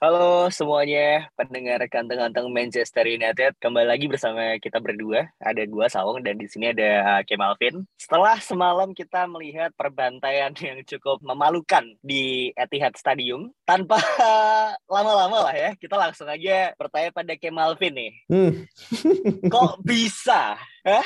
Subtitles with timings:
[0.00, 3.52] Halo semuanya, pendengar ganteng-ganteng Manchester United.
[3.60, 5.28] Kembali lagi bersama kita berdua.
[5.36, 7.84] Ada gua Sawong dan di sini ada uh, Kemalvin.
[8.00, 13.98] Setelah semalam kita melihat perbantaian yang cukup memalukan di Etihad Stadium, tanpa
[14.94, 18.12] lama-lama lah ya, kita langsung aja bertanya pada Kemalvin nih.
[18.26, 18.52] Hmm.
[19.46, 20.58] Kok bisa?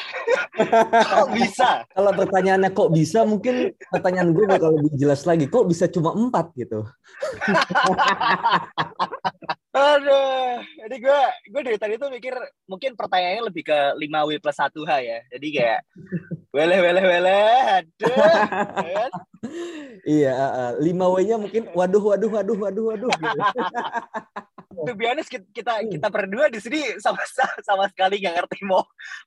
[1.12, 1.84] Kok bisa?
[1.92, 5.50] Kalau pertanyaannya kok bisa, mungkin pertanyaan gue bakal lebih jelas lagi.
[5.50, 6.87] Kok bisa cuma empat gitu?
[9.74, 12.30] Aduh, jadi gue gue dari tadi tuh mikir
[12.71, 15.18] mungkin pertanyaannya lebih ke 5W plus 1H ya.
[15.35, 15.80] Jadi kayak
[16.54, 17.43] wele wele wele,
[17.82, 18.15] aduh.
[18.95, 19.10] kan?
[20.07, 23.10] Iya, uh, lima W-nya mungkin waduh, waduh, waduh, waduh, waduh.
[24.85, 27.21] To be honest, kita kita, kita berdua di sini sama
[27.68, 28.85] sama sekali nggak ngerti mau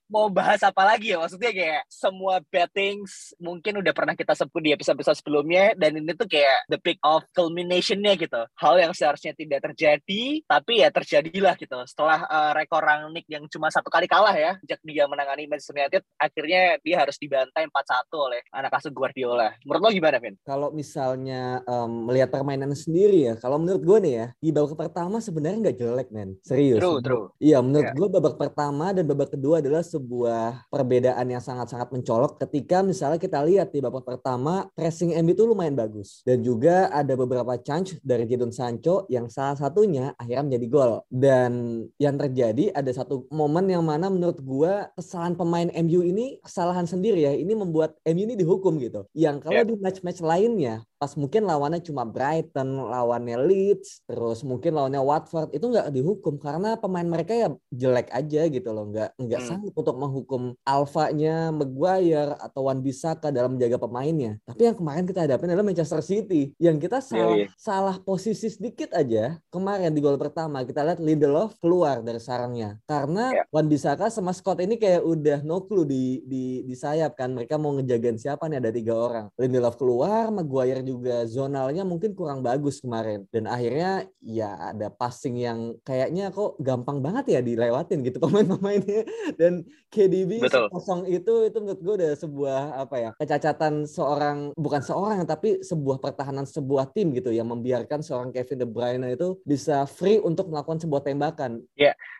[0.08, 1.18] mau bahas apa lagi ya.
[1.20, 6.28] Maksudnya kayak semua bettings mungkin udah pernah kita sebut di episode-episode sebelumnya dan ini tuh
[6.28, 8.42] kayak the peak of culmination-nya gitu.
[8.58, 11.78] Hal yang seharusnya tidak terjadi tapi ya terjadilah gitu.
[11.88, 16.02] Setelah uh, rekor Rangnick yang cuma satu kali kalah ya, sejak dia menangani Manchester United,
[16.20, 19.56] akhirnya dia harus dibantai 4-1 oleh anak asuh Guardiola.
[19.64, 20.34] Menurut lo gimana, Vin?
[20.44, 25.16] Kalau misalnya um, melihat permainan sendiri ya, kalau menurut gue nih ya, di babak pertama
[25.24, 26.36] sebenarnya nggak jelek, men.
[26.42, 26.80] Serius.
[26.80, 27.24] True, true.
[27.38, 27.96] Iya, menurut Iya.
[27.96, 33.38] gue babak pertama dan babak kedua adalah sebuah perbedaan yang sangat-sangat mencolok ketika misalnya kita
[33.40, 38.26] lihat di babak pertama pressing MU itu lumayan bagus dan juga ada beberapa chance dari
[38.26, 41.52] Jadon Sancho yang salah satunya akhirnya menjadi gol dan
[41.96, 47.22] yang terjadi ada satu momen yang mana menurut gue kesalahan pemain MU ini kesalahan sendiri
[47.22, 49.64] ya ini membuat MU ini dihukum gitu yang kalau Iya.
[49.64, 55.64] di match-match lainnya pas mungkin lawannya cuma Brighton, lawannya Leeds, terus mungkin lawannya Watford itu
[55.64, 59.48] nggak dihukum karena pemain mereka ya jelek aja gitu loh, nggak nggak Hmm.
[59.48, 64.36] sanggup untuk menghukum alfanya Maguire atau Wan Bissaka dalam menjaga pemainnya.
[64.42, 67.46] Tapi yang kemarin kita hadapin adalah Manchester City yang kita salah iya.
[67.54, 73.30] salah posisi sedikit aja kemarin di gol pertama kita lihat Lindelof keluar dari sarangnya karena
[73.30, 73.42] Iya.
[73.54, 77.54] Wan Bissaka sama Scott ini kayak udah no clue di di di sayap kan mereka
[77.54, 82.80] mau ngejagain siapa nih ada tiga orang Lindelof keluar Maguire juga zonalnya mungkin kurang bagus
[82.80, 83.28] kemarin.
[83.28, 89.04] Dan akhirnya ya ada passing yang kayaknya kok gampang banget ya dilewatin gitu pemain-pemainnya.
[89.36, 90.72] Dan KDB Betul.
[90.72, 96.00] kosong itu itu menurut gue udah sebuah apa ya kecacatan seorang bukan seorang tapi sebuah
[96.00, 100.80] pertahanan sebuah tim gitu yang membiarkan seorang Kevin De Bruyne itu bisa free untuk melakukan
[100.80, 101.64] sebuah tembakan.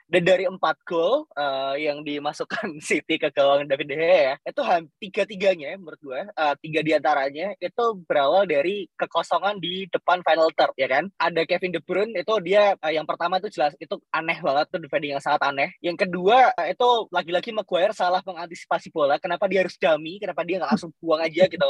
[0.09, 4.61] Dan dari empat gol uh, yang dimasukkan City ke gawang David De Gea ya, itu
[4.97, 8.58] tiga-tiganya menurut gue, uh, tiga di antaranya itu berawal dari
[8.95, 11.11] kekosongan di depan final third ya kan.
[11.19, 14.81] Ada Kevin De Bruyne itu dia uh, yang pertama itu jelas itu aneh banget tuh
[14.81, 15.75] defending yang sangat aneh.
[15.85, 19.21] Yang kedua uh, itu lagi-lagi Maguire salah mengantisipasi bola.
[19.21, 20.17] Kenapa dia harus dummy?
[20.23, 21.69] Kenapa dia nggak langsung buang aja gitu?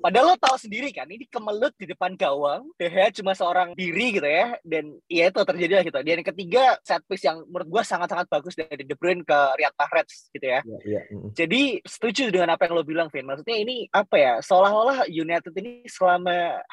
[0.00, 2.68] Padahal lo tahu sendiri kan, ini kemelut di depan gawang.
[2.76, 4.56] De Gea cuma seorang diri gitu ya.
[4.60, 5.98] Dan ya itu terjadi lah gitu.
[6.00, 9.74] Dan yang ketiga, set piece yang menurut gue sangat-sangat bagus dari De Bruyne ke Riyad
[9.76, 10.60] Mahrez gitu ya.
[10.84, 11.32] ya, mm.
[11.32, 13.24] Jadi setuju dengan apa yang lo bilang, Vin.
[13.24, 16.19] Maksudnya ini apa ya, seolah-olah United ini selama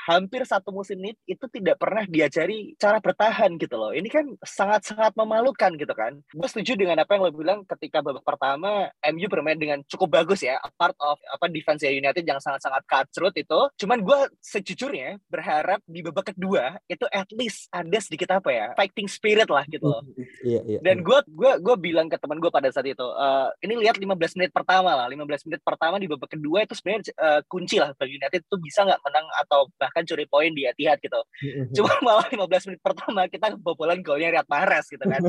[0.08, 3.92] hampir satu musim ini itu tidak pernah diajari cara bertahan gitu loh.
[3.92, 6.20] Ini kan sangat-sangat memalukan gitu kan.
[6.32, 10.44] Gue setuju dengan apa yang lo bilang ketika babak pertama MU bermain dengan cukup bagus
[10.44, 10.58] ya.
[10.62, 13.60] A part of apa defense United yang sangat-sangat cutthroat itu.
[13.84, 19.08] Cuman gue sejujurnya berharap di babak kedua itu at least ada sedikit apa ya, fighting
[19.10, 20.02] spirit lah gitu loh.
[20.44, 23.88] iya iya Dan gue gua gua bilang ke teman gue pada saat itu, eh, ini
[23.88, 27.78] lihat 15 menit pertama lah, 15 menit pertama di babak kedua itu sebenarnya eh, kunci
[27.80, 31.22] lah bagi United itu bisa nggak menang atau bahkan curi poin di Etihad gitu.
[31.46, 35.22] Mm, Cuma malah 15 menit pertama kita kebobolan golnya Riyad Mahrez gitu kan.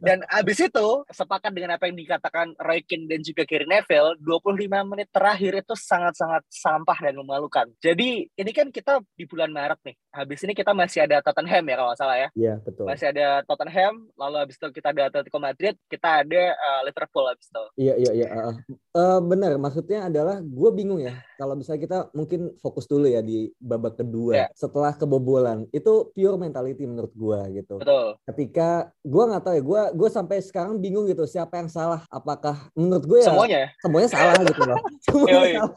[0.00, 4.90] Dan abis itu sepakat dengan apa yang dikatakan Roy Keane dan juga Gary Neville, 25
[4.90, 7.66] menit terakhir itu sangat-sangat sampah dan memalukan.
[7.84, 9.96] Jadi ini kan kita di bulan Maret nih.
[10.10, 12.84] Habis ini kita masih ada Tottenham ya kalau salah ya Iya betul.
[12.88, 17.46] masih ada Tottenham, lalu habis itu kita ada Atletico Madrid, kita ada uh, Liverpool habis
[17.46, 17.64] itu.
[17.76, 18.26] Iya iya iya.
[18.32, 18.56] uh,
[18.96, 21.18] uh, benar, maksudnya adalah gue bingung ya.
[21.36, 24.46] Kalau misalnya kita mungkin fokus dulu ya di babak kedua Ya.
[24.52, 27.78] setelah kebobolan itu pure mentality menurut gue gitu.
[27.78, 28.14] Betul.
[28.24, 28.68] Ketika
[29.00, 32.06] gue nggak tahu ya, gue gue sampai sekarang bingung gitu siapa yang salah.
[32.06, 33.62] Apakah menurut gue ya Semuanya.
[33.78, 34.78] semuanya salah gitu loh.
[35.06, 35.72] Semuanya salah.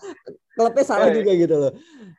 [0.54, 1.74] klubnya salah juga gitu loh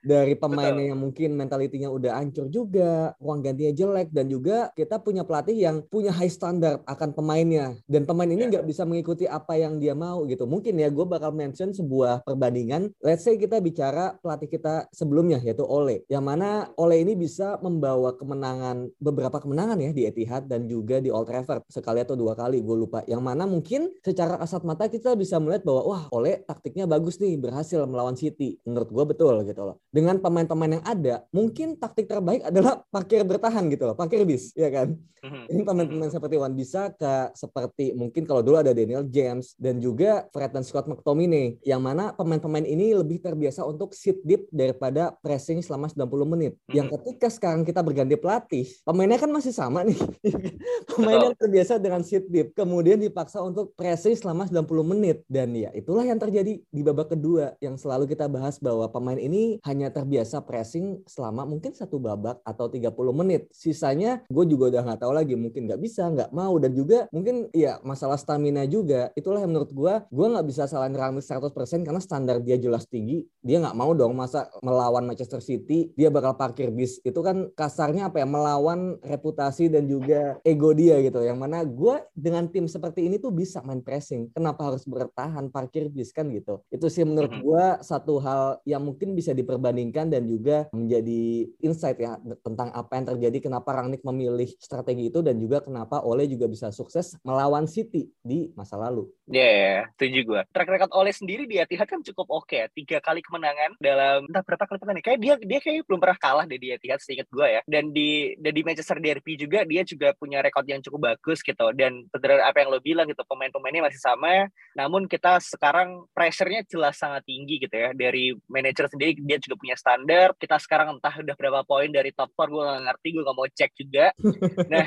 [0.04, 5.24] dari pemain yang mungkin mentalitinya udah hancur juga, uang gantinya jelek dan juga kita punya
[5.24, 8.50] pelatih yang punya high standard akan pemainnya dan pemain ini ya.
[8.54, 10.44] nggak bisa mengikuti apa yang dia mau gitu.
[10.44, 12.92] Mungkin ya gue bakal mention sebuah perbandingan.
[13.00, 18.12] Let's say kita bicara pelatih kita sebelumnya yaitu Ole, yang mana Ole ini bisa membawa
[18.14, 22.60] kemenangan beberapa kemenangan ya di Etihad dan juga di Old Trafford sekali atau dua kali
[22.60, 23.00] gue lupa.
[23.08, 27.40] Yang mana mungkin secara kasat mata kita bisa melihat bahwa wah Ole taktiknya bagus nih
[27.40, 28.60] berhasil melawan City.
[28.68, 33.70] Menurut gue betul gitu loh dengan pemain-pemain yang ada, mungkin taktik terbaik adalah parkir bertahan
[33.70, 34.98] gitu loh, parkir bis, ya kan?
[35.24, 35.44] Mhm.
[35.48, 40.28] Ini pemain-pemain seperti Wan bisa ke seperti mungkin kalau dulu ada Daniel James dan juga
[40.34, 45.64] Fred dan Scott McTominay, yang mana pemain-pemain ini lebih terbiasa untuk sit deep daripada pressing
[45.64, 46.52] selama 90 menit.
[46.68, 46.94] Yang mhm.
[47.00, 49.96] ketika sekarang kita berganti pelatih, pemainnya kan masih sama nih.
[50.92, 56.04] pemainnya terbiasa dengan sit deep, kemudian dipaksa untuk pressing selama 90 menit dan ya itulah
[56.04, 60.40] yang terjadi di babak kedua yang selalu kita bahas bahwa pemain ini hanya hanya terbiasa
[60.40, 63.52] pressing selama mungkin satu babak atau 30 menit.
[63.52, 67.52] Sisanya gue juga udah nggak tahu lagi mungkin nggak bisa, nggak mau dan juga mungkin
[67.52, 69.12] ya masalah stamina juga.
[69.12, 73.28] Itulah yang menurut gue, gue nggak bisa salahin Rangnick 100% karena standar dia jelas tinggi.
[73.44, 76.96] Dia nggak mau dong masa melawan Manchester City dia bakal parkir bis.
[77.04, 81.20] Itu kan kasarnya apa ya melawan reputasi dan juga ego dia gitu.
[81.20, 84.32] Yang mana gue dengan tim seperti ini tuh bisa main pressing.
[84.32, 86.64] Kenapa harus bertahan parkir bis kan gitu.
[86.72, 91.98] Itu sih menurut gue satu hal yang mungkin bisa diperbandingkan dibandingkan dan juga menjadi insight
[91.98, 92.14] ya
[92.46, 96.70] tentang apa yang terjadi kenapa Rangnick memilih strategi itu dan juga kenapa Ole juga bisa
[96.70, 99.10] sukses melawan City di masa lalu.
[99.26, 100.40] Ya, yeah, setuju gue.
[100.54, 102.70] Track record Ole sendiri di Etihad kan cukup oke okay.
[102.76, 105.06] Tiga kali kemenangan dalam entah berapa kali pertandingan.
[105.10, 107.60] Kayak dia dia kayak belum pernah kalah deh di Etihad seingat gue ya.
[107.66, 111.66] Dan di dan di Manchester Derby juga dia juga punya rekod yang cukup bagus gitu.
[111.74, 114.46] Dan benar apa yang lo bilang gitu pemain-pemainnya masih sama.
[114.76, 117.96] Namun kita sekarang pressure-nya jelas sangat tinggi gitu ya.
[117.96, 120.28] Dari manajer sendiri dia juga punya standar.
[120.36, 123.48] Kita sekarang entah udah berapa poin dari top 4 gue gak ngerti, gue gak mau
[123.48, 124.06] cek juga.
[124.72, 124.86] nah,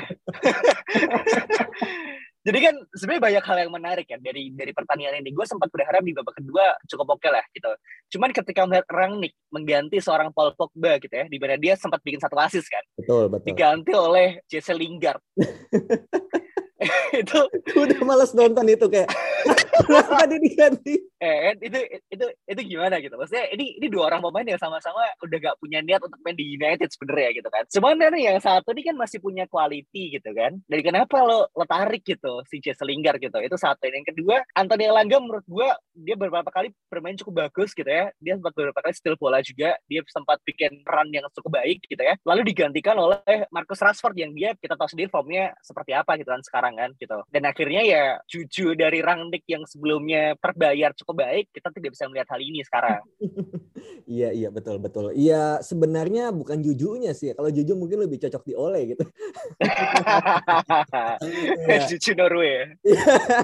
[2.46, 5.34] jadi kan sebenarnya banyak hal yang menarik ya dari dari pertandingan ini.
[5.34, 7.70] Gue sempat berharap di babak kedua cukup oke okay lah gitu.
[8.14, 12.22] Cuman ketika melihat Rangnick mengganti seorang Paul Pogba gitu ya, di mana dia sempat bikin
[12.22, 12.86] satu asis kan.
[12.94, 13.50] Betul, betul.
[13.50, 15.18] Diganti oleh Jesse Lingard.
[17.22, 17.38] itu
[17.74, 19.10] udah males nonton itu kayak
[19.82, 21.78] kenapa dia diganti eh itu
[22.62, 23.18] itu gimana gitu.
[23.18, 26.46] Maksudnya ini ini dua orang pemain yang sama-sama udah gak punya niat untuk main di
[26.54, 27.64] United sebenarnya gitu kan.
[27.66, 30.62] Sebenarnya yang satu ini kan masih punya quality gitu kan.
[30.70, 33.34] Dari kenapa lo lo tarik gitu si Jesse Lingard gitu.
[33.42, 33.90] Itu satu.
[33.90, 38.14] Yang kedua Anthony Elanga menurut gua dia beberapa kali bermain cukup bagus gitu ya.
[38.22, 39.74] Dia sempat beberapa kali steal bola juga.
[39.90, 42.14] Dia sempat bikin run yang cukup baik gitu ya.
[42.22, 46.42] Lalu digantikan oleh Marcus Rashford yang dia kita tahu sendiri formnya seperti apa gitu kan
[46.46, 47.18] sekarang kan gitu.
[47.26, 52.04] Dan akhirnya ya jujur dari Rangnick yang sebelumnya terbayar cukup cukup baik, kita tidak bisa
[52.04, 53.04] melihat hal ini sekarang.
[54.08, 55.12] iya, iya betul betul.
[55.12, 57.36] Iya sebenarnya bukan jujunya sih.
[57.36, 59.04] Kalau juju mungkin lebih cocok di Ole gitu.
[61.90, 62.72] juju Norway.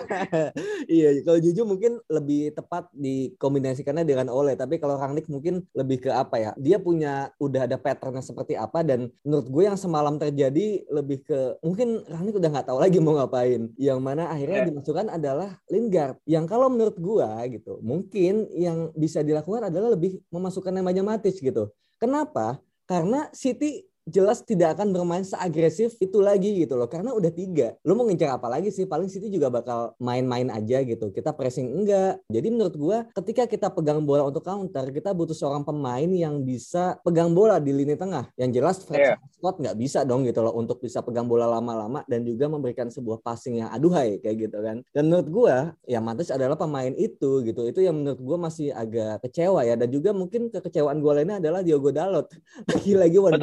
[0.96, 4.56] iya, kalau juju mungkin lebih tepat dikombinasikannya dengan Ole.
[4.56, 6.50] Tapi kalau Rangnick mungkin lebih ke apa ya?
[6.56, 11.58] Dia punya udah ada patternnya seperti apa dan menurut gue yang semalam terjadi lebih ke
[11.60, 13.68] mungkin Rangnick udah nggak tahu lagi mau ngapain.
[13.76, 14.68] Yang mana akhirnya yeah.
[14.70, 16.16] dimasukkan adalah Lingard.
[16.24, 17.82] Yang kalau menurut gue gitu.
[17.84, 21.70] Mungkin yang bisa dilakukan adalah lebih memasukkan namanya Matic gitu.
[22.00, 22.58] Kenapa?
[22.88, 26.88] Karena City jelas tidak akan bermain seagresif itu lagi gitu loh.
[26.88, 27.76] Karena udah tiga.
[27.82, 28.84] Lo mau ngincar apa lagi sih?
[28.84, 31.08] Paling City juga bakal main-main aja gitu.
[31.08, 32.20] Kita pressing enggak.
[32.28, 37.00] Jadi menurut gua ketika kita pegang bola untuk counter kita butuh seorang pemain yang bisa
[37.00, 38.28] pegang bola di lini tengah.
[38.36, 39.16] Yang jelas Fred yeah.
[39.32, 43.24] Scott nggak bisa dong gitu loh untuk bisa pegang bola lama-lama dan juga memberikan sebuah
[43.24, 44.84] passing yang aduhai kayak gitu kan.
[44.92, 45.56] Dan menurut gua
[45.88, 47.64] ya Matis adalah pemain itu gitu.
[47.64, 49.80] Itu yang menurut gua masih agak kecewa ya.
[49.80, 52.28] Dan juga mungkin kekecewaan gua lainnya adalah Diogo Dalot.
[52.74, 53.40] Lagi-lagi Wan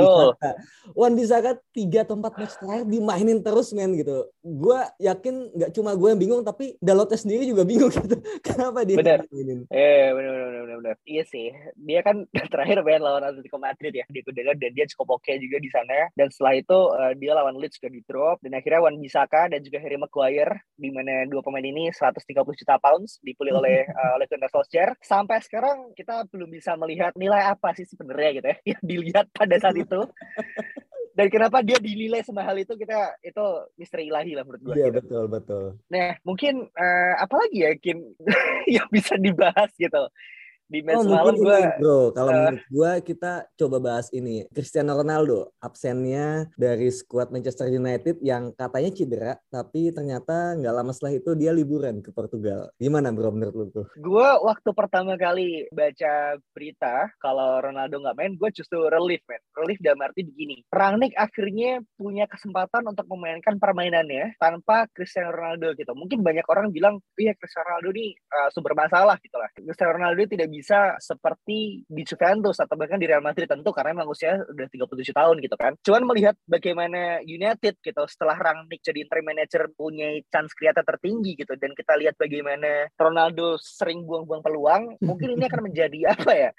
[0.98, 4.28] Wan Bisaka tiga atau empat match terakhir dimainin terus men gitu.
[4.42, 8.18] Gue yakin nggak cuma gue yang bingung tapi Dalotnya sendiri juga bingung gitu.
[8.42, 9.20] Kenapa dia bener.
[9.30, 9.66] mainin?
[9.70, 10.96] Eh benar benar benar benar.
[11.06, 11.48] Iya sih.
[11.78, 15.38] Dia kan terakhir main lawan Atletico Madrid ya di Kudela dan dia cukup oke okay
[15.38, 16.10] juga di sana.
[16.18, 19.62] Dan setelah itu uh, dia lawan Leeds juga di drop dan akhirnya Wan Bisaka dan
[19.62, 24.26] juga Harry Maguire di mana dua pemain ini 130 juta pounds dipilih oleh uh, oleh
[24.28, 24.98] Gunnar Solskjaer.
[25.02, 29.56] Sampai sekarang kita belum bisa melihat nilai apa sih sebenarnya gitu ya yang dilihat pada
[29.62, 30.02] saat itu.
[31.18, 33.46] Dan kenapa dia dinilai semahal itu kita itu
[33.76, 34.74] misteri ilahi lah menurut gue.
[34.80, 34.98] Iya gitu.
[35.04, 35.64] betul betul.
[35.92, 38.00] Nah mungkin uh, apalagi ya Kim
[38.80, 40.08] yang bisa dibahas gitu
[40.72, 42.00] di match oh, malam gue bro?
[42.16, 44.48] Kalau uh, menurut gue kita coba bahas ini.
[44.56, 51.20] Cristiano Ronaldo absennya dari skuad Manchester United yang katanya cedera tapi ternyata nggak lama setelah
[51.20, 52.72] itu dia liburan ke Portugal.
[52.80, 58.34] Gimana bro menurut lu tuh gue waktu pertama kali baca berita kalau Ronaldo nggak main
[58.40, 60.64] gue justru relief man relief dalam arti begini.
[60.72, 65.92] Rangnick akhirnya punya kesempatan untuk memainkan permainannya tanpa Cristiano Ronaldo gitu.
[65.92, 69.50] Mungkin banyak orang bilang iya Cristiano Ronaldo ini uh, sumber masalah gitu lah.
[69.58, 73.98] Cristiano Ronaldo tidak bisa bisa seperti di Juventus atau bahkan di Real Madrid tentu karena
[73.98, 75.74] memang usia udah 37 tahun gitu kan.
[75.82, 81.58] Cuman melihat bagaimana United gitu setelah Rangnick jadi interim manager punya chance kreatif tertinggi gitu
[81.58, 86.52] dan kita lihat bagaimana Ronaldo sering buang-buang peluang, mungkin ini akan menjadi apa ya?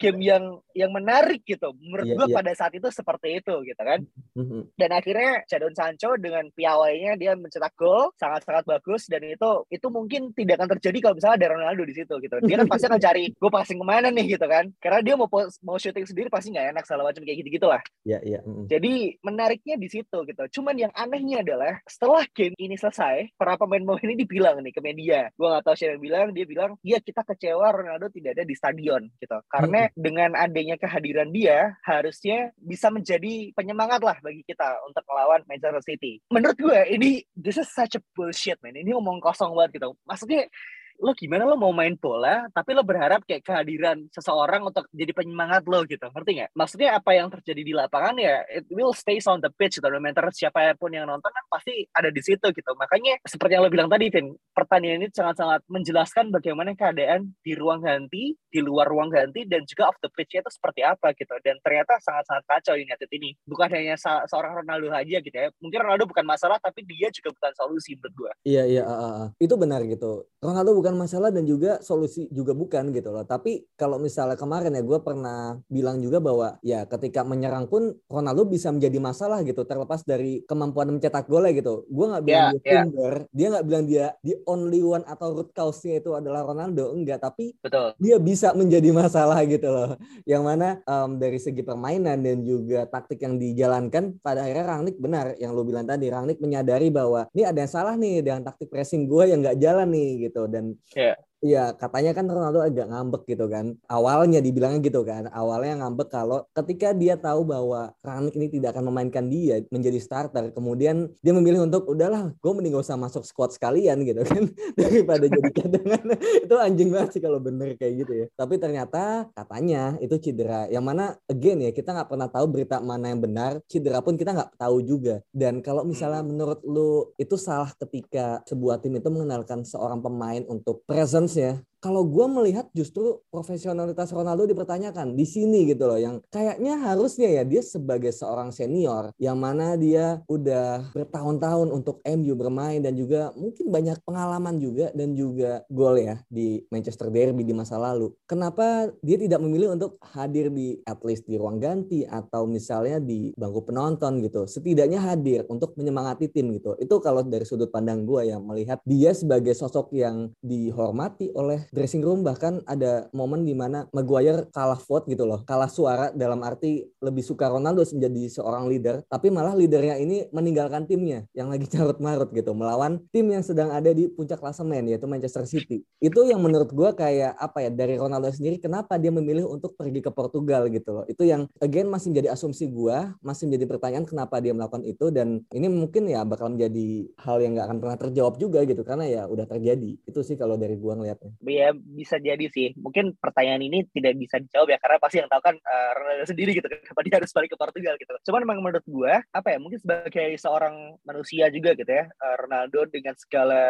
[0.00, 0.44] Game yang
[0.76, 1.74] yang menarik gitu.
[1.82, 2.36] Menurut yeah, gue yeah.
[2.38, 4.00] pada saat itu seperti itu gitu kan.
[4.38, 4.62] Mm-hmm.
[4.78, 10.30] Dan akhirnya Jadon Sancho dengan piawainya dia mencetak gol sangat-sangat bagus dan itu itu mungkin
[10.36, 12.36] tidak akan terjadi kalau misalnya ada Ronaldo di situ gitu.
[12.46, 14.70] Dia kan pasti akan cari gue passing ke mana nih gitu kan.
[14.78, 15.26] Karena dia mau
[15.66, 17.82] mau shooting sendiri pasti nggak enak segala macam kayak gitu gitulah.
[18.06, 18.32] Iya yeah, iya.
[18.38, 18.42] Yeah.
[18.46, 18.66] Mm-hmm.
[18.70, 18.94] Jadi
[19.26, 20.42] menariknya di situ gitu.
[20.60, 25.26] Cuman yang anehnya adalah setelah game ini selesai para pemain-pemain ini dibilang nih ke media.
[25.34, 26.26] Gue nggak tahu siapa yang bilang.
[26.30, 29.94] Dia bilang, iya kita kecewa Ronaldo tidak ada di stadion gitu karena hmm.
[29.94, 36.18] dengan adanya kehadiran dia harusnya bisa menjadi penyemangat lah bagi kita untuk melawan Manchester City.
[36.34, 38.74] Menurut gue ini this is such a bullshit man.
[38.74, 39.94] Ini ngomong kosong banget gitu.
[40.04, 40.50] Maksudnya
[40.98, 41.46] lo gimana?
[41.46, 46.06] Lo mau main bola tapi lo berharap kayak kehadiran seseorang untuk jadi penyemangat lo gitu.
[46.10, 46.50] Ngerti nggak?
[46.54, 49.88] Maksudnya apa yang terjadi di lapangan ya it will stay on the pitch gitu.
[49.88, 52.70] No matter siapa pun yang nonton kan pasti ada di situ gitu.
[52.74, 57.84] Makanya seperti yang lo bilang tadi Vin pertandingan ini sangat-sangat menjelaskan bagaimana keadaan di ruang
[57.84, 61.32] ganti di luar ruang ganti dan juga off the pitch itu seperti apa gitu.
[61.44, 63.36] Dan ternyata sangat-sangat kacau United ini.
[63.46, 65.48] Bukan hanya seorang Ronaldo aja gitu ya.
[65.62, 69.24] Mungkin Ronaldo bukan masalah tapi dia juga bukan solusi menurut gue iya iya uh, uh,
[69.42, 70.24] itu benar gitu.
[70.38, 73.20] Ronaldo bukan bukan masalah dan juga solusi juga bukan gitu loh.
[73.20, 78.48] Tapi kalau misalnya kemarin ya gue pernah bilang juga bahwa ya ketika menyerang pun Ronaldo
[78.48, 81.84] bisa menjadi masalah gitu terlepas dari kemampuan mencetak gol gitu.
[81.92, 83.28] Gue nggak bilang yeah, dia finger, yeah.
[83.36, 87.52] dia nggak bilang dia the only one atau root cause-nya itu adalah Ronaldo enggak, tapi
[87.60, 87.92] Betul.
[88.00, 89.92] dia bisa menjadi masalah gitu loh.
[90.24, 95.36] Yang mana um, dari segi permainan dan juga taktik yang dijalankan pada akhirnya Rangnick benar
[95.36, 99.04] yang lo bilang tadi Rangnick menyadari bahwa ini ada yang salah nih dengan taktik pressing
[99.04, 101.14] gue yang nggak jalan nih gitu dan Yeah.
[101.38, 103.78] Iya, katanya kan Ronaldo agak ngambek gitu kan.
[103.86, 105.30] Awalnya dibilangnya gitu kan.
[105.30, 110.50] Awalnya ngambek kalau ketika dia tahu bahwa Rangnick ini tidak akan memainkan dia menjadi starter,
[110.50, 115.30] kemudian dia memilih untuk udahlah, gue mending gak usah masuk squad sekalian gitu kan daripada
[115.30, 116.02] jadi cadangan.
[116.44, 118.26] itu anjing banget sih kalau bener kayak gitu ya.
[118.34, 120.66] Tapi ternyata katanya itu cedera.
[120.66, 123.62] Yang mana again ya kita nggak pernah tahu berita mana yang benar.
[123.70, 125.22] Cedera pun kita nggak tahu juga.
[125.30, 126.30] Dan kalau misalnya hmm.
[126.34, 132.02] menurut lu itu salah ketika sebuah tim itu mengenalkan seorang pemain untuk present ya kalau
[132.02, 137.62] gue melihat justru profesionalitas Ronaldo dipertanyakan di sini gitu loh yang kayaknya harusnya ya dia
[137.62, 144.02] sebagai seorang senior yang mana dia udah bertahun-tahun untuk MU bermain dan juga mungkin banyak
[144.02, 148.10] pengalaman juga dan juga gol ya di Manchester Derby di masa lalu.
[148.26, 153.30] Kenapa dia tidak memilih untuk hadir di at least di ruang ganti atau misalnya di
[153.38, 154.50] bangku penonton gitu.
[154.50, 156.74] Setidaknya hadir untuk menyemangati tim gitu.
[156.82, 162.02] Itu kalau dari sudut pandang gue yang melihat dia sebagai sosok yang dihormati oleh dressing
[162.04, 166.84] room bahkan ada momen di mana Maguire kalah vote gitu loh, kalah suara dalam arti
[167.00, 171.98] lebih suka Ronaldo menjadi seorang leader, tapi malah leadernya ini meninggalkan timnya yang lagi carut
[171.98, 175.84] marut gitu melawan tim yang sedang ada di puncak klasemen yaitu Manchester City.
[175.98, 180.00] Itu yang menurut gue kayak apa ya dari Ronaldo sendiri kenapa dia memilih untuk pergi
[180.02, 181.04] ke Portugal gitu loh.
[181.08, 185.42] Itu yang again masih menjadi asumsi gue, masih menjadi pertanyaan kenapa dia melakukan itu dan
[185.54, 189.22] ini mungkin ya bakal menjadi hal yang nggak akan pernah terjawab juga gitu karena ya
[189.26, 189.98] udah terjadi.
[190.06, 192.74] Itu sih kalau dari gue ngelihatnya ya bisa jadi sih.
[192.78, 196.66] Mungkin pertanyaan ini tidak bisa dijawab ya karena pasti yang tahu kan uh, sendiri gitu
[196.70, 198.14] kenapa dia harus balik ke Portugal gitu.
[198.30, 202.86] Cuman memang menurut gue apa ya mungkin sebagai seorang manusia juga gitu ya uh, Ronaldo
[202.90, 203.62] dengan segala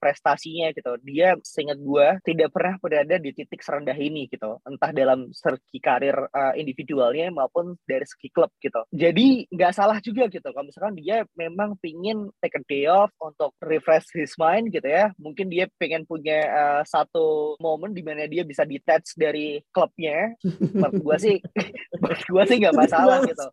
[0.00, 5.28] prestasinya gitu dia seingat gue tidak pernah berada di titik serendah ini gitu entah dalam
[5.34, 8.86] segi karir uh, individualnya maupun dari segi klub gitu.
[8.94, 13.52] Jadi nggak salah juga gitu kalau misalkan dia memang pingin take a day off untuk
[13.60, 15.10] refresh his mind gitu ya.
[15.18, 17.24] Mungkin dia pengen punya uh, satu
[17.58, 20.34] momen di mana dia bisa detach dari klubnya
[20.74, 21.36] menurut gue sih
[22.00, 23.46] menurut gue sih nggak masalah gitu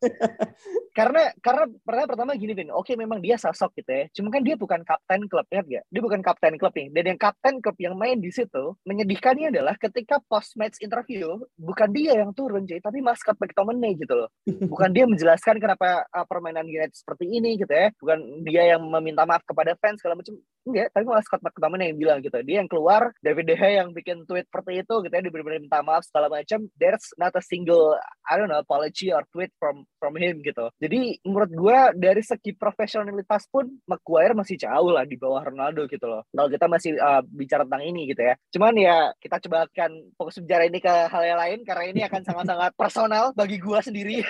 [0.92, 4.04] karena karena pertama pertama gini Vin, oke memang dia sosok gitu ya.
[4.12, 5.84] Cuma kan dia bukan kapten klub ya gak?
[5.88, 6.88] Dia bukan kapten klub nih.
[6.92, 11.90] Dan yang kapten klub yang main di situ menyedihkannya adalah ketika post match interview bukan
[11.96, 14.30] dia yang turun jadi tapi maskot McTominay gitu loh.
[14.46, 17.88] Bukan dia menjelaskan kenapa uh, permainan United seperti ini gitu ya.
[17.96, 20.36] Bukan dia yang meminta maaf kepada fans segala macam.
[20.62, 22.38] Enggak, tapi malah Scott McTominay yang bilang gitu.
[22.46, 25.62] Dia yang keluar, David De Gea yang bikin tweet seperti itu gitu ya, dia benar-benar
[25.62, 26.70] minta maaf segala macam.
[26.78, 27.98] There's not a single
[28.30, 30.70] I don't know apology or tweet from from him gitu.
[30.78, 36.06] Jadi menurut gue dari segi profesionalitas pun Maguire masih jauh lah di bawah Ronaldo gitu
[36.06, 36.22] loh.
[36.30, 38.38] Kalau kita masih uh, bicara tentang ini gitu ya.
[38.54, 42.22] Cuman ya kita coba akan fokus bicara ini ke hal yang lain karena ini akan
[42.22, 44.22] sangat-sangat personal bagi gue sendiri.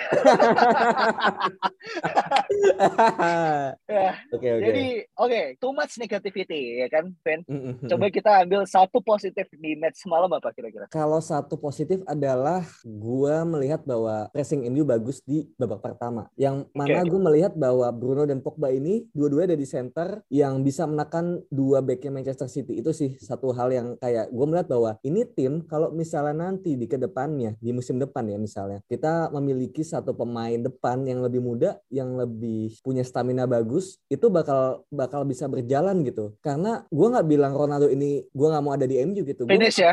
[3.92, 4.12] ya.
[4.32, 4.64] Oke oke.
[4.64, 4.84] Jadi
[5.20, 7.42] oke, okay, too much negativity ya kan, Ben?
[7.90, 10.86] Coba kita ambil satu positif di match semalam apa kira-kira?
[10.94, 16.30] Kalau satu positif adalah gue melihat bahwa pressing MU bagus di babak pertama.
[16.38, 17.10] Yang mana okay.
[17.10, 21.82] gue melihat bahwa Bruno dan Pogba ini dua-duanya ada di center yang bisa menekan dua
[21.82, 22.78] backnya Manchester City.
[22.78, 26.86] Itu sih satu hal yang kayak gue melihat bahwa ini tim kalau misalnya nanti di
[26.86, 31.80] ke depannya di musim depan ya misalnya kita memiliki satu pemain depan yang lebih muda
[31.88, 36.11] yang lebih punya stamina bagus itu bakal bakal bisa berjalan gitu.
[36.44, 39.48] Karena gue nggak bilang Ronaldo ini gue nggak mau ada di MU gitu.
[39.52, 39.92] Finish gua, ya?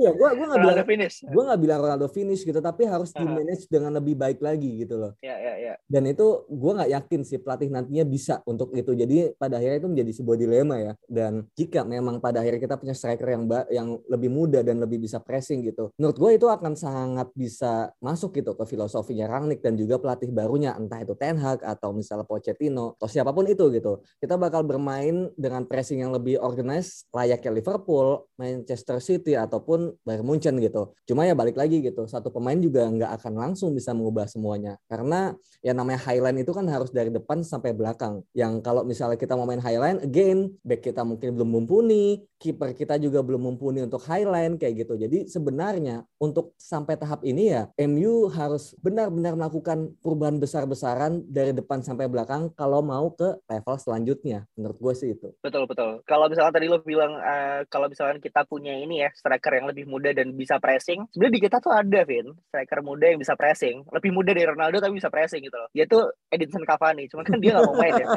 [0.00, 1.16] Iya, gue gue nggak bilang finish.
[1.28, 4.96] Gue nggak bilang Ronaldo finish gitu, tapi harus di manage dengan lebih baik lagi gitu
[4.96, 5.12] loh.
[5.20, 5.74] Iya iya iya.
[5.84, 8.94] Dan itu gue nggak yakin sih pelatih nantinya bisa untuk itu.
[8.96, 10.92] Jadi pada akhirnya itu menjadi sebuah dilema ya.
[11.04, 15.18] Dan jika memang pada akhirnya kita punya striker yang yang lebih muda dan lebih bisa
[15.18, 19.98] pressing gitu, menurut gue itu akan sangat bisa masuk gitu ke filosofinya Rangnick dan juga
[19.98, 24.00] pelatih barunya entah itu Ten Hag atau misalnya Pochettino atau siapa pun itu gitu.
[24.22, 25.01] Kita bakal bermain
[25.34, 30.94] dengan pressing yang lebih organized layaknya Liverpool, Manchester City ataupun Bayern Munchen gitu.
[31.08, 35.34] Cuma ya balik lagi gitu, satu pemain juga nggak akan langsung bisa mengubah semuanya karena
[35.64, 38.22] ya namanya highline itu kan harus dari depan sampai belakang.
[38.36, 42.98] Yang kalau misalnya kita mau main highline, again back kita mungkin belum mumpuni, kiper kita
[42.98, 44.98] juga belum mumpuni untuk highline kayak gitu.
[44.98, 51.80] Jadi sebenarnya untuk sampai tahap ini ya MU harus benar-benar melakukan perubahan besar-besaran dari depan
[51.86, 54.44] sampai belakang kalau mau ke level selanjutnya.
[54.58, 55.28] Menurut gue sih itu.
[55.40, 56.00] Betul betul.
[56.08, 59.84] Kalau misalnya tadi lo bilang uh, kalau misalnya kita punya ini ya striker yang lebih
[59.88, 63.84] muda dan bisa pressing, sebenarnya di kita tuh ada Vin striker muda yang bisa pressing,
[63.90, 65.68] lebih muda dari Ronaldo tapi bisa pressing gitu loh.
[65.74, 68.06] Dia tuh Edinson Cavani, cuma kan dia nggak mau main ya.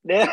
[0.00, 0.24] dia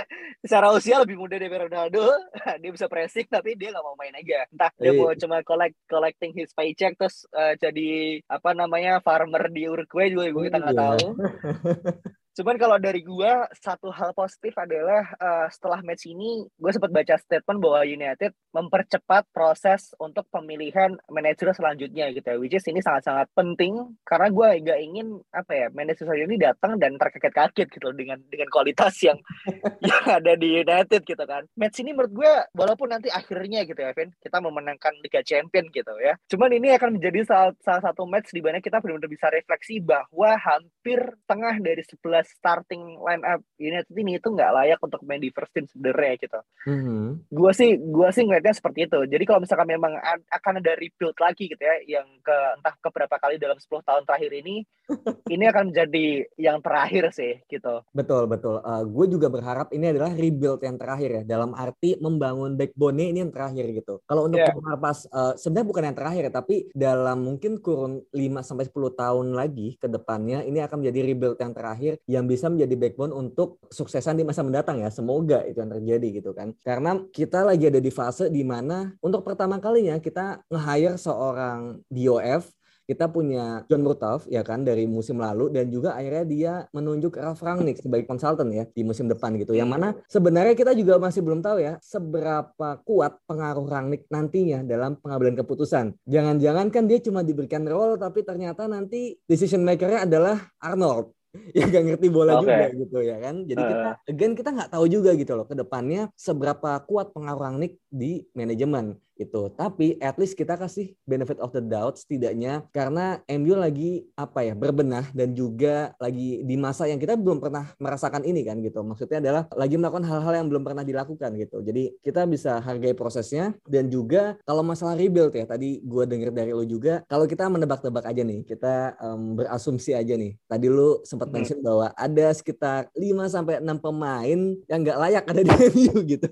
[0.41, 2.07] secara usia lebih muda dari Ronaldo,
[2.61, 4.47] dia bisa pressing tapi dia nggak mau main aja.
[4.49, 5.19] Entah dia mau iya.
[5.19, 10.43] cuma collect collecting his paycheck terus uh, jadi apa namanya farmer di Uruguay juga gue
[10.47, 10.83] kita nggak iya.
[10.83, 11.07] tahu.
[12.37, 17.17] Cuman kalau dari gue satu hal positif adalah uh, setelah match ini gue sempat baca
[17.17, 22.37] statement bahwa United mempercepat proses untuk pemilihan manajer selanjutnya gitu ya.
[22.37, 27.01] Which is ini sangat-sangat penting karena gue gak ingin apa ya manajer ini datang dan
[27.01, 29.17] terkaget-kaget gitu dengan dengan kualitas yang
[29.89, 31.41] yang ada di United gitu kan.
[31.57, 35.93] Match ini menurut gue walaupun nanti akhirnya gitu ya, Vin, kita memenangkan Liga Champion gitu
[35.97, 36.13] ya.
[36.29, 40.37] Cuman ini akan menjadi salah, salah satu match di mana kita benar-benar bisa refleksi bahwa
[40.37, 45.31] hampir tengah dari 11 starting line up United ini itu nggak layak untuk main di
[45.31, 46.39] first team sebenarnya gitu.
[46.67, 47.03] Mm-hmm.
[47.31, 48.99] Gua sih gua sih ngeliatnya seperti itu.
[49.07, 49.95] Jadi kalau misalkan memang
[50.27, 54.03] akan ada rebuild lagi gitu ya yang ke entah ke berapa kali dalam 10 tahun
[54.03, 54.55] terakhir ini
[55.33, 56.07] ini akan menjadi
[56.39, 57.83] yang terakhir sih gitu.
[57.91, 58.59] Betul betul.
[58.63, 63.21] Uh, gue juga berharap ini adalah rebuild yang terakhir ya dalam arti membangun backbone ini
[63.21, 63.99] yang terakhir gitu.
[64.07, 64.79] Kalau untuk yeah.
[64.79, 69.27] pas uh, sebenarnya bukan yang terakhir ya, tapi dalam mungkin kurun 5 sampai 10 tahun
[69.35, 74.17] lagi ke depannya ini akan menjadi rebuild yang terakhir yang bisa menjadi backbone untuk suksesan
[74.17, 74.89] di masa mendatang ya.
[74.89, 76.57] Semoga itu yang terjadi gitu kan.
[76.65, 82.57] Karena kita lagi ada di fase di mana untuk pertama kalinya kita nge-hire seorang DOF
[82.87, 87.43] kita punya John Murtaugh ya kan dari musim lalu dan juga akhirnya dia menunjuk Ralf
[87.43, 89.51] Rangnick sebagai konsultan ya di musim depan gitu.
[89.51, 94.95] Yang mana sebenarnya kita juga masih belum tahu ya seberapa kuat pengaruh Rangnick nantinya dalam
[95.03, 95.99] pengambilan keputusan.
[96.07, 101.16] Jangan-jangan kan dia cuma diberikan role tapi ternyata nanti decision makernya adalah Arnold
[101.57, 102.45] ya gak ngerti bola okay.
[102.45, 103.35] juga gitu ya kan.
[103.47, 103.67] Jadi uh.
[103.69, 108.25] kita again kita nggak tahu juga gitu loh ke depannya seberapa kuat pengaruh Rangnick di
[108.35, 109.49] manajemen itu.
[109.53, 114.53] Tapi at least kita kasih benefit of the doubt setidaknya karena MU lagi apa ya
[114.53, 118.81] berbenah dan juga lagi di masa yang kita belum pernah merasakan ini kan gitu.
[118.85, 121.61] Maksudnya adalah lagi melakukan hal-hal yang belum pernah dilakukan gitu.
[121.65, 126.51] Jadi kita bisa hargai prosesnya dan juga kalau masalah rebuild ya tadi gue denger dari
[126.53, 130.37] lo juga kalau kita menebak-tebak aja nih kita um, berasumsi aja nih.
[130.45, 131.35] Tadi lo sempat hmm.
[131.35, 131.67] mention hmm.
[131.67, 136.29] bahwa ada sekitar 5 sampai 6 pemain yang nggak layak ada di MU gitu.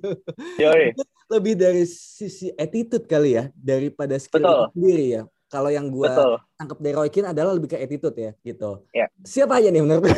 [0.62, 0.94] Yoi.
[1.26, 4.64] Lebih dari sisi attitude kali ya daripada skill Betul.
[4.78, 5.24] sendiri ya.
[5.46, 6.10] Kalau yang gue
[6.58, 8.84] tangkap dari Roy Keane adalah lebih ke attitude ya gitu.
[8.92, 9.10] Yeah.
[9.24, 10.10] Siapa aja nih menurut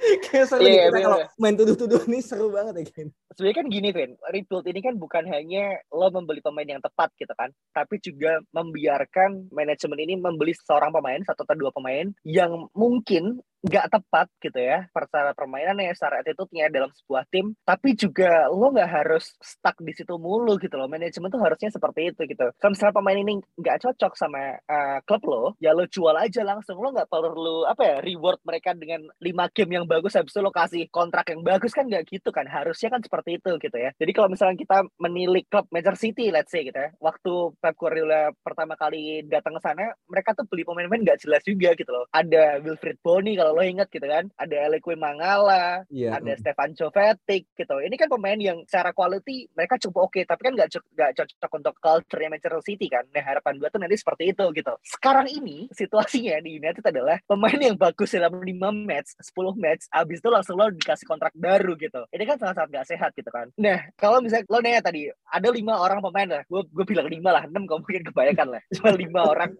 [0.00, 3.08] Kayak seru yeah, kita kalau main tuduh-tuduh nih seru banget ya Ken.
[3.36, 7.30] Sebenarnya kan gini Vin, rebuild ini kan bukan hanya lo membeli pemain yang tepat gitu
[7.36, 13.44] kan, tapi juga membiarkan manajemen ini membeli seorang pemain, satu atau dua pemain yang mungkin
[13.60, 17.52] nggak tepat gitu ya secara permainannya secara attitude-nya dalam sebuah tim.
[17.66, 20.86] Tapi juga lo nggak harus stuck di situ mulu gitu loh.
[20.86, 22.46] Manajemen tuh harusnya seperti itu gitu.
[22.56, 26.78] Kalau misalnya pemain ini nggak cocok sama uh, klub lo ya lo jual aja langsung.
[26.78, 30.54] Lo nggak perlu apa ya reward mereka dengan lima game yang bagus habis itu lo
[30.54, 31.74] kasih kontrak yang bagus.
[31.74, 32.46] Kan nggak gitu kan.
[32.46, 33.90] Harusnya kan seperti itu gitu ya.
[33.98, 36.94] Jadi kalau misalnya kita menilik klub Manchester City let's say gitu ya.
[37.02, 41.74] Waktu Pep Guardiola pertama kali datang ke sana mereka tuh beli pemain-pemain nggak jelas juga
[41.74, 42.06] gitu loh.
[42.14, 46.14] Ada Wilfried Bony kalau kalau lo inget gitu kan ada Elequim Mangala yeah.
[46.14, 47.74] ada Stefan Jovetic gitu.
[47.82, 51.52] Ini kan pemain yang secara quality mereka cukup oke okay, tapi kan nggak nggak cocok
[51.58, 53.02] untuk culture Manchester City kan.
[53.10, 54.70] Nah harapan gue tuh nanti seperti itu gitu.
[54.86, 58.46] Sekarang ini situasinya di United adalah pemain yang bagus dalam 5
[58.86, 62.06] match 10 match abis itu langsung lo dikasih kontrak baru gitu.
[62.14, 63.50] Ini kan sangat-sangat gak sehat gitu kan.
[63.58, 66.42] Nah kalau misalnya lo nanya tadi ada lima orang pemain lah.
[66.46, 68.62] Gue gue bilang lima lah enam kalau mungkin kebanyakan lah.
[68.78, 69.50] Cuma lima orang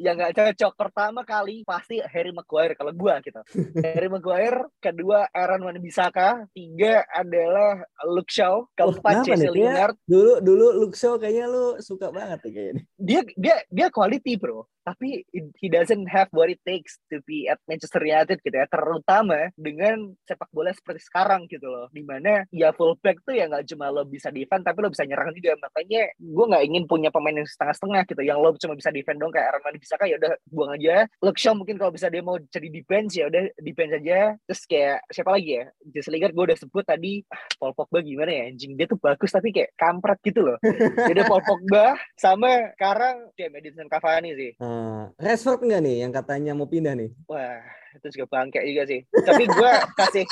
[0.00, 0.72] yang gak cocok.
[0.74, 2.74] Pertama kali pasti Harry Maguire.
[2.74, 3.40] Kalau gue gitu.
[3.84, 9.96] Harry Maguire, kedua Aaron Wan-Bissaka, tiga adalah Luke Shaw, keempat oh, Jesse Lingard.
[10.04, 12.82] Dulu dulu Luke Shaw kayaknya lu suka banget ya kayaknya.
[12.96, 15.22] Dia dia dia quality, Bro tapi
[15.62, 18.66] he doesn't have what it takes to be at Manchester United gitu ya.
[18.66, 21.86] Terutama dengan sepak bola seperti sekarang gitu loh.
[21.94, 25.30] Di mana ya fullback tuh ya nggak cuma lo bisa defend tapi lo bisa nyerang
[25.38, 25.54] juga.
[25.62, 28.22] Makanya gue nggak ingin punya pemain yang setengah-setengah gitu.
[28.26, 31.06] Yang lo cuma bisa defend dong kayak Armani bisa ya udah buang aja.
[31.40, 34.34] Shaw mungkin kalau bisa dia mau jadi defense ya udah defense aja.
[34.44, 35.64] Terus kayak siapa lagi ya?
[35.94, 38.42] Jesse Lingard gue udah sebut tadi ah, Paul Pogba gimana ya?
[38.50, 40.58] Anjing dia tuh bagus tapi kayak kampret gitu loh.
[41.10, 44.50] Jadi Paul Pogba sama sekarang kayak Madison Cavani sih.
[44.58, 44.79] Hmm.
[44.80, 47.12] Uh, Rashford enggak nih yang katanya mau pindah nih?
[47.28, 47.60] Wah,
[47.92, 49.04] itu juga bangke juga sih.
[49.04, 50.24] Tapi gue kasih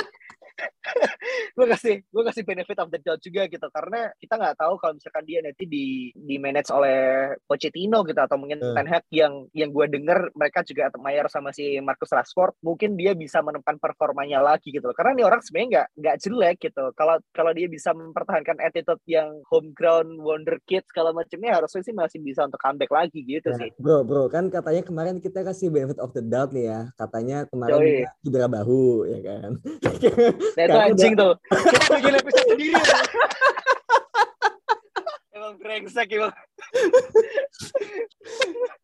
[1.56, 4.92] gue kasih gue kasih benefit of the doubt juga gitu karena kita nggak tahu kalau
[4.96, 8.74] misalkan dia nanti di di manage oleh Pochettino gitu atau mungkin hmm.
[8.74, 13.14] Ten Hag yang yang gue denger mereka juga mayor sama si Marcus Rashford mungkin dia
[13.14, 14.90] bisa menemukan performanya lagi gitu.
[14.92, 16.84] Karena ini orang sebenarnya nggak nggak jelek gitu.
[16.98, 21.94] Kalau kalau dia bisa mempertahankan attitude yang home ground wonder kid segala macamnya harusnya sih
[21.94, 23.70] masih bisa untuk comeback lagi gitu nah, sih.
[23.78, 26.80] Bro bro kan katanya kemarin kita kasih benefit of the doubt nih ya.
[26.98, 29.50] Katanya kemarin cedera bahu ya kan
[30.56, 31.32] Nah itu anjing tuh.
[31.50, 32.74] Kita bikin episode sendiri.
[35.38, 36.34] Emang brengsek emang.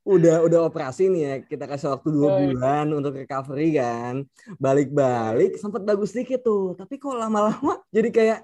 [0.07, 1.35] udah udah operasi nih ya.
[1.43, 4.23] Kita kasih waktu dua bulan untuk recovery kan.
[4.63, 6.79] Balik-balik sempat bagus dikit tuh.
[6.79, 8.39] Tapi kok lama-lama jadi kayak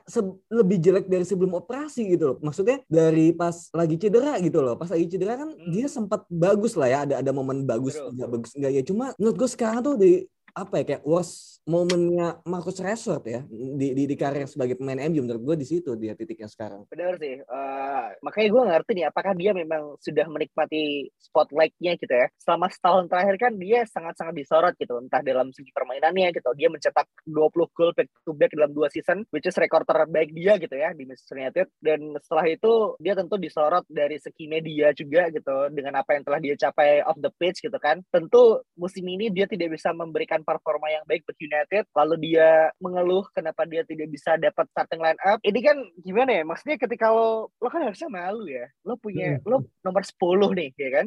[0.50, 2.36] lebih jelek dari sebelum operasi gitu loh.
[2.42, 4.74] Maksudnya dari pas lagi cedera gitu loh.
[4.74, 5.70] Pas lagi cedera kan hmm.
[5.70, 6.98] dia sempat bagus lah ya.
[7.06, 8.72] Ada ada momen bagus nggak bagus nggak.
[8.74, 13.40] Ya cuma menurut gue sekarang tuh di apa ya kayak worst momennya Marcus Rashford ya
[13.46, 16.88] di, di di karir sebagai pemain MU menurut gue di situ dia titiknya sekarang.
[16.88, 17.38] Benar sih.
[17.46, 22.26] Uh, makanya gue ngerti nih apakah dia memang sudah menikmati spotlightnya gitu ya.
[22.40, 26.50] Selama setahun terakhir kan dia sangat-sangat disorot gitu entah dalam segi permainannya gitu.
[26.56, 30.56] Dia mencetak 20 gol back to back dalam dua season which is rekor terbaik dia
[30.56, 35.28] gitu ya di Manchester United dan setelah itu dia tentu disorot dari segi media juga
[35.30, 38.02] gitu dengan apa yang telah dia capai off the pitch gitu kan.
[38.10, 43.26] Tentu musim ini dia tidak bisa memberikan performa yang baik buat United lalu dia mengeluh
[43.32, 45.38] kenapa dia tidak bisa dapat starting line up.
[45.42, 48.66] Ini kan gimana ya maksudnya ketika lo lo kan harusnya malu ya.
[48.84, 49.46] Lo punya hmm.
[49.46, 51.06] lo nomor 10 nih ya kan?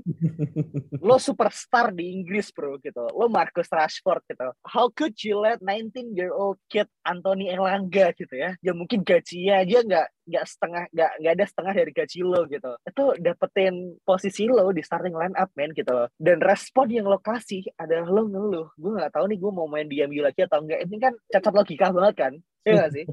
[1.07, 3.03] Lo superstar di Inggris bro gitu.
[3.11, 4.47] Lo Marcus Rashford gitu.
[4.63, 8.55] How could you let 19 year old kid Anthony Elanga gitu ya?
[8.63, 12.71] Ya mungkin gajinya aja nggak nggak setengah nggak nggak ada setengah dari gaji lo gitu.
[12.83, 16.07] Itu dapetin posisi lo di starting line up men gitu loh.
[16.15, 18.67] Dan respon yang lo kasih adalah lo ngeluh.
[18.75, 21.53] Gue nggak tahu nih gue mau main di MU lagi atau enggak ini kan cacat
[21.53, 22.33] logika banget kan
[22.63, 23.05] Iya gak sih?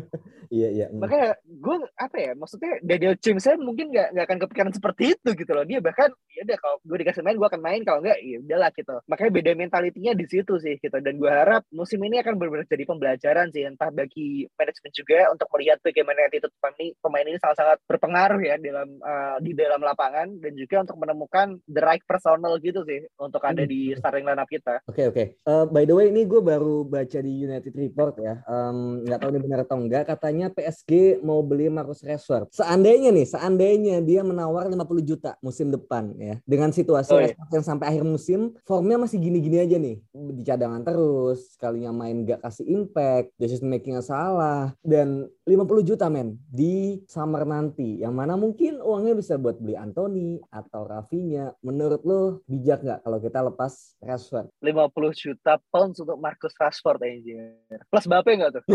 [0.58, 0.86] iya iya.
[0.92, 5.52] Makanya gue apa ya maksudnya Daniel saya mungkin nggak nggak akan kepikiran seperti itu gitu
[5.52, 5.64] loh.
[5.68, 8.70] Dia bahkan ya udah kalau gue dikasih main gue akan main kalau enggak ya udahlah
[8.72, 8.96] gitu.
[9.08, 10.96] Makanya beda mentalitinya di situ sih gitu.
[11.04, 15.48] Dan gue harap musim ini akan benar-benar jadi pembelajaran sih entah bagi manajemen juga untuk
[15.52, 20.32] melihat bagaimana attitude pemain ini, pemain ini sangat-sangat berpengaruh ya dalam uh, di dalam lapangan
[20.40, 24.00] dan juga untuk menemukan the right personal gitu sih untuk ada di hmm.
[24.00, 24.80] starting lineup kita.
[24.88, 25.14] Oke okay, oke.
[25.14, 25.26] Okay.
[25.44, 28.40] Uh, eh, by the way ini gue baru baca di United Report ya.
[28.48, 32.52] Um, nggak tahu ini benar atau enggak katanya PSG mau beli Marcus Rashford.
[32.54, 36.38] Seandainya nih, seandainya dia menawar 50 juta musim depan ya.
[36.46, 37.36] Dengan situasi Oh, iya.
[37.54, 40.02] Yang sampai akhir musim formnya masih gini-gini aja nih.
[40.10, 46.40] Di cadangan terus, sekalinya main gak kasih impact, decision makingnya salah dan 50 juta men
[46.48, 52.40] di summer nanti yang mana mungkin uangnya bisa buat beli Anthony atau Rafinya menurut lo
[52.48, 57.60] bijak nggak kalau kita lepas Rashford 50 juta pounds untuk Marcus Rashford anjir.
[57.92, 58.62] Plus Mbappe nggak tuh?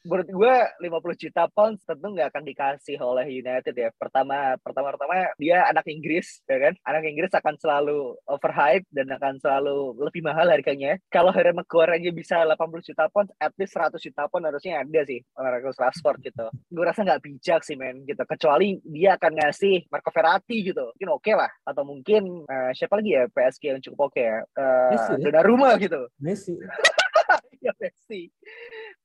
[0.00, 0.54] Menurut gue
[0.88, 3.92] 50 juta pounds tentu nggak akan dikasih oleh United ya.
[3.92, 6.74] Pertama, pertama, pertama dia anak Inggris, ya kan?
[6.88, 10.96] Anak Inggris akan selalu overhype dan akan selalu lebih mahal harganya.
[11.12, 15.00] Kalau Harry Maguire aja bisa 80 juta pounds, at least 100 juta pounds harusnya ada
[15.04, 16.46] sih Marcus Rashford gitu.
[16.72, 18.24] Gue rasa nggak bijak sih men gitu.
[18.24, 21.50] Kecuali dia akan ngasih Marco Verratti gitu, mungkin oke lah.
[21.68, 24.40] Atau mungkin eh, siapa lagi ya PSG yang cukup oke ya?
[24.56, 25.24] Eh, Messi ya?
[25.28, 26.00] Donnarumma gitu.
[26.16, 26.56] Messi
[27.66, 28.30] ya Messi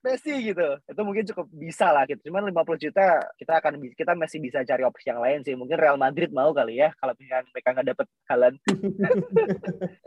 [0.01, 4.39] Messi gitu itu mungkin cukup bisa lah gitu cuman 50 juta kita akan kita masih
[4.41, 7.69] bisa cari opsi yang lain sih mungkin Real Madrid mau kali ya kalau misalkan mereka
[7.75, 8.57] nggak dapet Haaland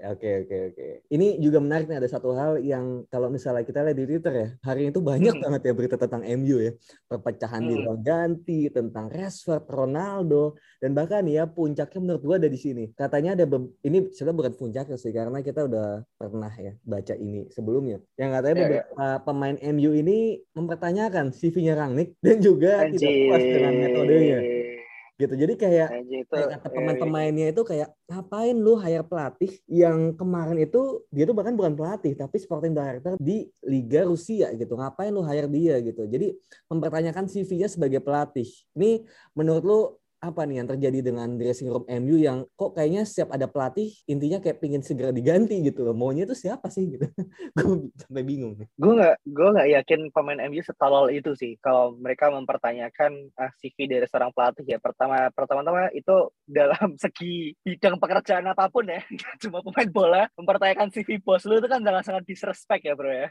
[0.08, 0.86] Oke oke oke.
[1.10, 4.48] Ini juga menarik nih ada satu hal yang kalau misalnya kita lihat di Twitter ya
[4.64, 5.42] hari itu banyak Hmm.
[5.44, 6.72] banget ya berita tentang MU ya
[7.10, 7.82] perpecahan di Hmm.
[7.84, 12.88] ruang ganti tentang Rashford, Ronaldo dan bahkan ya puncaknya menurut gua ada di sini.
[12.94, 13.44] Katanya ada
[13.84, 17.98] ini sebenarnya bukan puncaknya sih karena kita udah pernah ya baca ini sebelumnya.
[18.18, 18.62] Yang katanya Ya, ya.
[18.66, 20.18] beberapa pemain MU ini
[20.50, 24.38] mempertanyakan CV-nya Rangnick dan juga tidak puas dengan metodenya.
[25.18, 25.34] Gitu.
[25.34, 30.14] Jadi kayak Anjir, itu kayak kata eh, pemain-pemainnya itu kayak ngapain lu hire pelatih yang
[30.14, 34.78] kemarin itu dia tuh bahkan bukan pelatih tapi sporting director di Liga Rusia gitu.
[34.78, 35.82] Ngapain lu hire dia?
[35.82, 36.06] Gitu.
[36.06, 36.38] Jadi
[36.70, 38.46] mempertanyakan CV-nya sebagai pelatih.
[38.78, 39.02] Ini
[39.34, 39.80] menurut lu
[40.18, 44.42] apa nih yang terjadi dengan dressing room MU yang kok kayaknya setiap ada pelatih intinya
[44.42, 45.94] kayak pingin segera diganti gitu loh.
[45.94, 47.06] Maunya itu siapa sih gitu?
[47.54, 51.54] Gue sampai bingung gue nggak gue nggak yakin pemain MU setolol itu sih.
[51.62, 54.78] Kalau mereka mempertanyakan ah, CV dari seorang pelatih ya.
[54.82, 58.98] Pertama pertama-tama itu dalam segi bidang pekerjaan apa pun ya
[59.42, 63.28] cuma pemain bola mempertanyakan CV bos lu itu kan sangat sangat disrespect ya bro ya.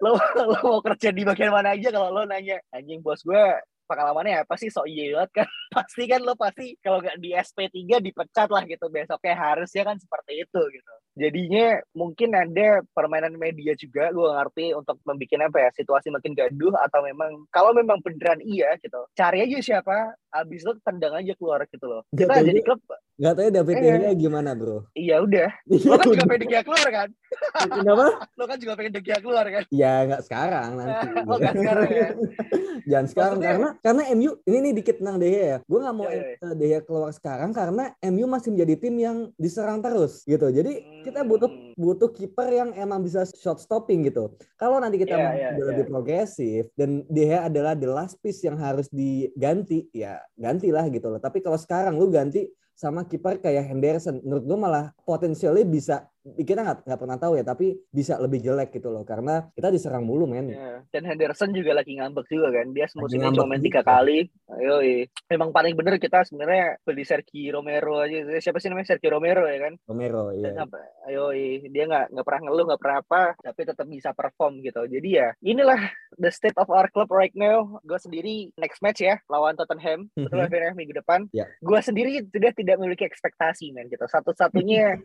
[0.00, 1.92] Lo lo mau kerja di bagian mana aja?
[1.92, 3.44] Kalau lo nanya anjing bos gue
[3.88, 4.68] pengalamannya apa sih?
[4.70, 5.48] Iya banget kan.
[5.76, 8.86] Pasti kan lo pasti kalau nggak di SP3 dipecat lah gitu.
[8.92, 14.96] Besoknya harusnya kan seperti itu gitu jadinya mungkin ada permainan media juga gue ngerti untuk
[15.02, 19.58] membuat apa ya situasi makin gaduh atau memang kalau memang beneran iya gitu cari aja
[19.58, 22.04] siapa abis itu tendang aja keluar gitu loh.
[22.10, 22.80] Kita Jatuhnya- jadi klub.
[23.18, 23.80] nggak tahu ya David Eh.
[23.80, 24.78] De Gea gimana bro.
[24.94, 25.48] Iya udah.
[25.88, 27.08] Lo kan juga pengen Gea keluar kan?
[27.74, 28.06] Kenapa?
[28.36, 29.64] Lo kan juga pengen Gea keluar kan?
[29.70, 31.06] Ya nggak sekarang nanti.
[31.28, 32.08] Oh, nggak sekarang ya?
[32.86, 35.58] Jangan sekarang Maksudnya- karena karena MU ini nih dikit tentang De Gea ya.
[35.64, 39.16] Gue nggak mau Iya, iya, eh, Gea keluar sekarang karena MU masih menjadi tim yang
[39.34, 40.46] diserang terus gitu.
[40.46, 40.72] Jadi
[41.08, 41.72] kita butuh Hmm.
[41.78, 44.28] butuh kiper yang emang bisa shot stopping gitu.
[44.60, 45.64] Kalau nanti kita mau iya, iya.
[45.72, 51.20] lebih progresif dan Gea adalah the last piece yang harus diganti, ya gantilah gitu loh.
[51.22, 52.44] Tapi kalau sekarang lu ganti
[52.78, 57.44] sama kiper kayak Henderson, menurut gue malah potensialnya bisa kita nggak nggak pernah tahu ya,
[57.46, 60.52] tapi bisa lebih jelek gitu loh karena kita diserang mulu men.
[60.52, 60.84] Iya.
[60.92, 62.68] Dan Henderson juga lagi ngambek juga kan.
[62.68, 64.28] Dia ngambek cuma main tiga kali.
[64.50, 64.76] Ayo,
[65.26, 68.28] memang paling bener kita sebenarnya beli Sergio Romero aja.
[68.38, 69.72] Siapa sih namanya Sergio Romero ya kan?
[69.88, 70.68] Romero Dan ya.
[70.68, 71.32] apa- Ayo,
[71.64, 74.84] dia nggak nggak pernah ngeluh, nggak pernah apa, tapi tetap bisa perform gitu.
[74.84, 75.80] Jadi ya, inilah
[76.14, 77.80] the state of our club right now.
[77.80, 80.28] Gue sendiri next match ya lawan Tottenham, Mhm.
[80.28, 81.24] akhirnya minggu depan.
[81.32, 81.48] Ya.
[81.64, 84.04] Gue sendiri sudah tidak memiliki ekspektasi men gitu.
[84.04, 85.00] Satu-satunya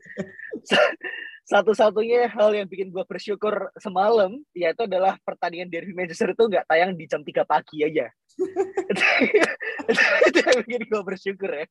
[1.52, 6.92] satu-satunya hal yang bikin gue bersyukur semalam yaitu adalah pertandingan derby Manchester itu nggak tayang
[6.96, 8.12] di jam 3 pagi aja.
[10.28, 11.66] Itu yang bikin gue bersyukur ya.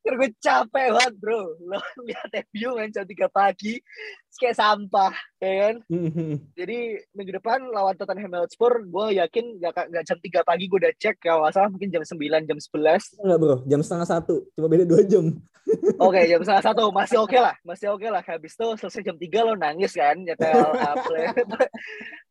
[0.00, 1.40] Karena gue capek banget bro.
[1.60, 3.76] Lo lihat MU main jam 3 pagi
[4.40, 5.74] kayak sampah ya kan.
[6.58, 6.78] Jadi
[7.12, 11.20] minggu depan lawan Tottenham Hotspur gue yakin gak, gak jam 3 pagi gue udah cek
[11.20, 14.88] kalau nggak salah mungkin jam 9 jam 11 Enggak bro, jam setengah satu, cuma beda
[14.88, 15.28] dua jam.
[16.06, 19.46] Oke jam setengah satu masih oke lah masih oke lah habis itu selesai jam 3
[19.46, 20.56] lo nangis kan nyetel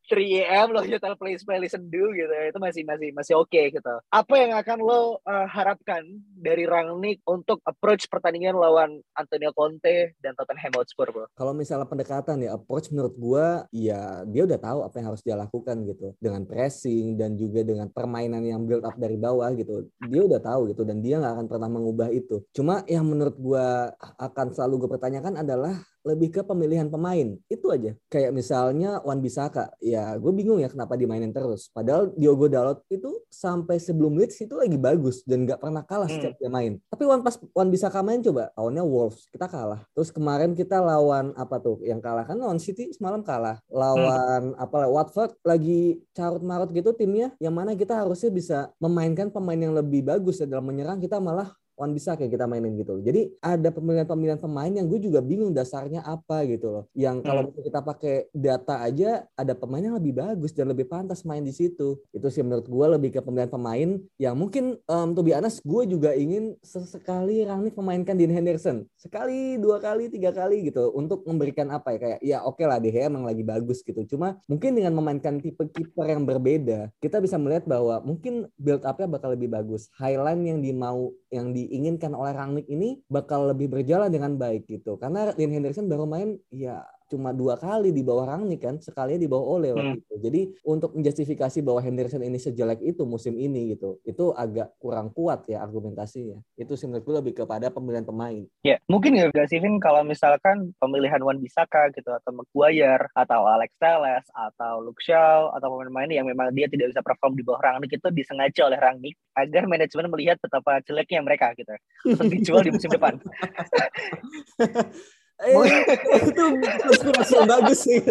[0.10, 3.94] 3 am lo nyetel play play listen do gitu itu masih masih masih oke gitu
[4.10, 6.02] apa yang akan lo uh, harapkan
[6.34, 12.42] dari Rangnick untuk approach pertandingan lawan Antonio Conte dan Tottenham Hotspur bro Kalau misalnya pendekatan
[12.42, 16.44] ya approach menurut gua ya dia udah tahu apa yang harus dia lakukan gitu dengan
[16.50, 19.88] pressing dan juga dengan permainan yang build up dari bawah gitu.
[20.10, 22.42] Dia udah tahu gitu dan dia nggak akan pernah mengubah itu.
[22.56, 25.76] Cuma yang menurut gua akan selalu gue pertanyakan adalah
[26.08, 30.96] lebih ke pemilihan pemain itu aja kayak misalnya Wan Bisaka ya gue bingung ya kenapa
[30.96, 31.72] dimainin terus.
[31.72, 36.16] Padahal Diogo Dalot itu sampai sebelum Leeds itu lagi bagus dan nggak pernah kalah hmm.
[36.16, 36.80] setiap dia main.
[36.92, 39.82] Tapi Wan pas Wan bisa main coba lawannya Wolves kita kalah.
[39.96, 43.60] Terus kemarin kita lawan apa tuh yang kalah kan lawan City semalam kalah.
[43.72, 44.64] Lawan hmm.
[44.64, 49.76] apa Watford lagi carut marut gitu timnya yang mana kita harusnya bisa memainkan pemain yang
[49.76, 53.00] lebih bagus ya dalam menyerang kita malah Wan bisa kayak kita mainin gitu.
[53.00, 56.84] Jadi ada pemilihan-pemilihan pemain yang gue juga bingung dasarnya apa gitu loh.
[56.92, 57.64] Yang kalau hmm.
[57.64, 61.96] kita pakai data aja ada pemain yang lebih bagus dan lebih pantas main di situ.
[62.12, 65.88] Itu sih menurut gue lebih ke pemilihan pemain yang mungkin um, to be honest gue
[65.88, 68.84] juga ingin sesekali Rangnick memainkan Dean Henderson.
[69.00, 72.84] Sekali, dua kali, tiga kali gitu untuk memberikan apa ya kayak ya oke okay lah
[72.84, 74.04] DH emang lagi bagus gitu.
[74.04, 79.08] Cuma mungkin dengan memainkan tipe kiper yang berbeda kita bisa melihat bahwa mungkin build up-nya
[79.08, 79.88] bakal lebih bagus.
[79.96, 84.98] Highline yang dimau yang di diinginkan oleh Rangnick ini bakal lebih berjalan dengan baik gitu.
[84.98, 89.26] Karena Dean Henderson baru main ya cuma dua kali di bawah Rangnick kan, sekali di
[89.26, 90.02] bawah Ole waktu hmm.
[90.06, 90.16] itu.
[90.22, 95.50] Jadi untuk menjustifikasi bahwa Henderson ini sejelek itu musim ini gitu, itu agak kurang kuat
[95.50, 96.38] ya argumentasinya.
[96.54, 98.46] Itu sih menurutku lebih kepada pemilihan pemain.
[98.62, 103.74] Ya, mungkin ya gak sih kalau misalkan pemilihan Wan Bisaka gitu atau Maguire atau Alex
[103.82, 107.98] Telles atau Luke Shaw atau pemain-pemain yang memang dia tidak bisa perform di bawah Rangnick
[107.98, 111.74] itu disengaja oleh Rangnick agar manajemen melihat betapa jeleknya mereka gitu
[112.06, 113.18] untuk dijual di musim depan.
[115.40, 115.56] Eh,
[116.28, 116.44] itu
[116.84, 118.04] konspirasi yang bagus sih.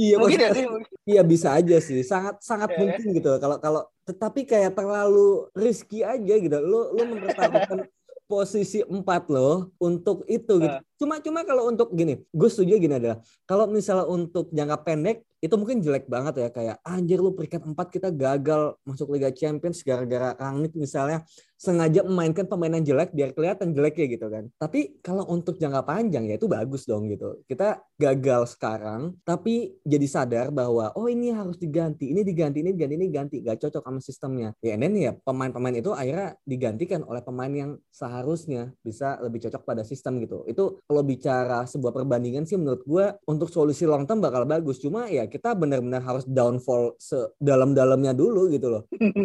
[0.00, 0.64] iya, mungkin ya sih.
[1.04, 2.00] Iya bisa aja sih.
[2.00, 2.80] Sangat sangat yeah.
[2.80, 3.30] mungkin gitu.
[3.36, 6.56] Kalau kalau tetapi kayak terlalu risky aja gitu.
[6.64, 7.84] Lu lu mempertaruhkan
[8.32, 10.78] posisi empat loh untuk itu gitu.
[10.94, 15.54] Cuma cuma kalau untuk gini, gue setuju gini adalah kalau misalnya untuk jangka pendek itu
[15.60, 20.32] mungkin jelek banget ya kayak anjir lu peringkat empat kita gagal masuk Liga Champions gara-gara
[20.40, 21.20] Rangnick misalnya
[21.60, 24.48] sengaja memainkan pemain yang jelek biar kelihatan jelek ya gitu kan.
[24.56, 27.44] Tapi kalau untuk jangka panjang ya itu bagus dong gitu.
[27.44, 32.94] Kita gagal sekarang tapi jadi sadar bahwa oh ini harus diganti, ini diganti, ini diganti,
[32.96, 34.48] ini ganti, gak cocok sama sistemnya.
[34.64, 39.82] Ya dan ya pemain-pemain itu akhirnya digantikan oleh pemain yang seharusnya bisa lebih cocok pada
[39.84, 40.44] sistem gitu.
[40.48, 44.78] Itu kalau bicara sebuah perbandingan sih menurut gue untuk solusi long term bakal bagus.
[44.78, 48.82] Cuma ya kita benar-benar harus downfall sedalam-dalamnya dulu gitu loh.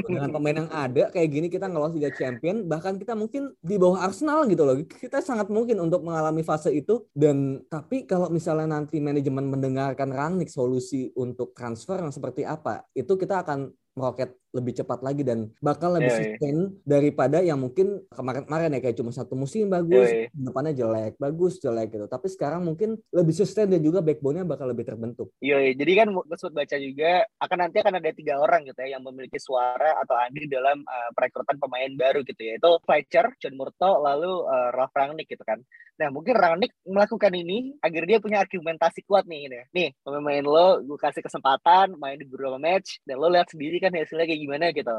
[0.09, 3.99] Dengan pemain yang ada kayak gini kita Liga Champions champion bahkan kita mungkin di bawah
[4.07, 9.03] Arsenal gitu loh kita sangat mungkin untuk mengalami fase itu dan tapi kalau misalnya nanti
[9.03, 14.99] manajemen mendengarkan Rangnick solusi untuk transfer yang seperti apa itu kita akan meroket lebih cepat
[15.05, 16.83] lagi dan bakal lebih yeah, sustain yeah.
[16.85, 20.45] daripada yang mungkin kemarin-kemarin ya kayak cuma satu musim bagus, yeah, yeah.
[20.49, 22.05] depannya jelek, bagus jelek gitu.
[22.09, 25.29] Tapi sekarang mungkin lebih sustain dan juga backbone-nya bakal lebih terbentuk.
[25.39, 28.79] Iya, yeah, jadi kan gue sempat baca juga akan nanti akan ada tiga orang gitu
[28.81, 32.57] ya yang memiliki suara atau andil dalam uh, perekrutan pemain baru gitu ya.
[32.57, 35.61] Itu Fletcher, John Murto, lalu uh, Ralf Rangnick gitu kan.
[35.99, 39.51] Nah, mungkin Rangnick melakukan ini agar dia punya argumentasi kuat nih.
[39.51, 43.83] Nih, nih pemain lo gue kasih kesempatan main di beberapa match dan lo lihat sendiri
[43.83, 44.95] kan hasilnya kayak gimana gitu.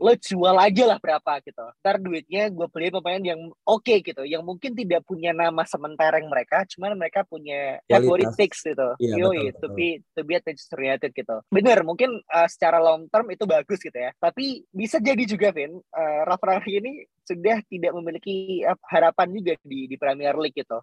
[0.00, 1.64] lo jual aja lah berapa gitu.
[1.84, 6.26] Ntar duitnya gue beli pemain yang oke okay, gitu, yang mungkin tidak punya nama sementereng
[6.26, 8.88] mereka, cuman mereka punya favorites gitu.
[8.98, 9.28] Iya, Yo,
[9.60, 11.36] to be to be Manchester United gitu.
[11.50, 14.14] Bener, mungkin uh, secara long term itu bagus gitu ya.
[14.22, 19.96] Tapi bisa jadi juga, Vin, uh, Rafa ini sudah tidak memiliki harapan juga di di
[19.96, 20.78] Premier League gitu.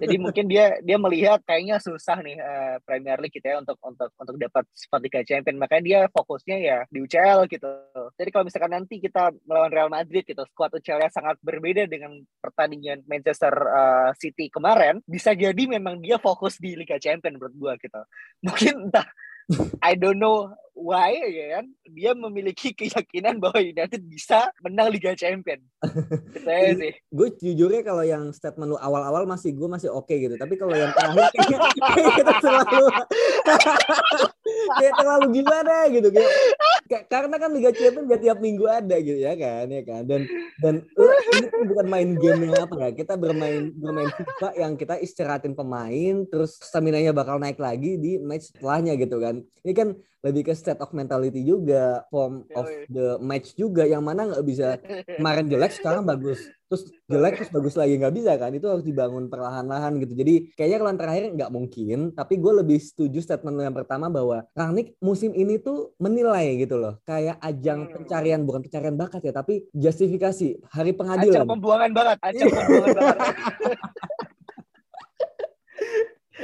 [0.00, 4.10] Jadi mungkin dia dia melihat kayaknya susah nih uh, Premier League gitu ya untuk untuk
[4.16, 5.60] untuk dapat spot Liga Champion.
[5.60, 7.68] Makanya dia fokusnya ya di UCL gitu.
[8.16, 13.04] Jadi kalau misalkan nanti kita melawan Real Madrid gitu, skuad UCL sangat berbeda dengan pertandingan
[13.04, 18.00] Manchester uh, City kemarin, bisa jadi memang dia fokus di Liga Champion menurut gua gitu.
[18.40, 19.06] Mungkin entah
[19.84, 25.62] I don't know why ya kan dia memiliki keyakinan bahwa United bisa menang Liga Champion.
[26.44, 26.92] Saya sih.
[27.14, 30.34] Gue jujurnya kalau yang statement lu awal-awal masih gue masih oke okay gitu.
[30.34, 31.30] Tapi kalau yang terakhir
[31.94, 32.86] kayak kita terlalu
[34.78, 39.34] kayak terlalu gimana gitu kayak, karena kan Liga Champion gak tiap minggu ada gitu ya
[39.38, 40.20] kan ya kan dan
[40.60, 44.72] dan uh, ini kan bukan main game yang apa ya kita bermain bermain FIFA yang
[44.76, 49.72] kita istirahatin pemain terus stamina nya bakal naik lagi di match setelahnya gitu kan ini
[49.72, 49.88] kan
[50.24, 54.80] lebih ke state of mentality juga, form of the match juga yang mana nggak bisa
[55.20, 58.48] kemarin jelek sekarang bagus, terus jelek terus bagus lagi nggak bisa kan?
[58.56, 60.16] Itu harus dibangun perlahan-lahan gitu.
[60.16, 64.96] Jadi kayaknya kalau terakhir nggak mungkin, tapi gue lebih setuju statement yang pertama bahwa Rangnick
[65.04, 67.92] musim ini tuh menilai gitu loh, kayak ajang hmm.
[67.92, 71.44] pencarian bukan pencarian bakat ya, tapi justifikasi hari pengadilan.
[71.44, 73.18] Ajang pembuangan bakat, ajang pembuangan bakat.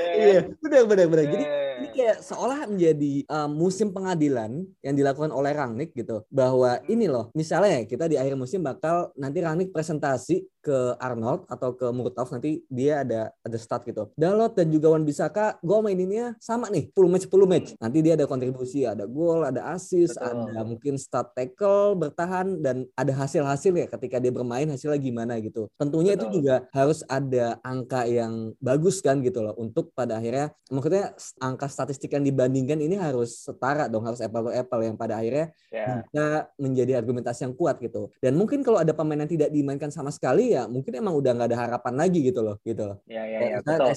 [0.01, 0.41] iya,
[0.71, 1.27] benar benar benar.
[1.27, 1.45] Jadi
[1.81, 6.23] ini kayak seolah menjadi uh, musim pengadilan yang dilakukan oleh Rangnick gitu.
[6.31, 11.73] Bahwa ini loh, misalnya kita di akhir musim bakal nanti Rangnick presentasi ke Arnold atau
[11.73, 14.13] ke Murtauf nanti dia ada ada start gitu.
[14.13, 17.69] Dalot dan juga Wan Bisaka gue maininnya sama nih, full match 10 match.
[17.81, 20.53] Nanti dia ada kontribusi, ada gol, ada assist, Betul.
[20.53, 25.67] ada mungkin start tackle, bertahan dan ada hasil-hasil ya ketika dia bermain hasilnya gimana gitu.
[25.81, 26.29] Tentunya Betul.
[26.29, 31.67] itu juga harus ada angka yang bagus kan gitu loh untuk pada akhirnya maksudnya angka
[31.73, 36.05] statistik yang dibandingkan ini harus setara dong, harus apple to apple yang pada akhirnya yeah.
[36.05, 36.25] bisa
[36.61, 38.13] menjadi argumentasi yang kuat gitu.
[38.21, 41.49] Dan mungkin kalau ada pemain yang tidak dimainkan sama sekali ya mungkin emang udah nggak
[41.53, 43.93] ada harapan lagi gitu loh gitu ya, ya, ya, betul.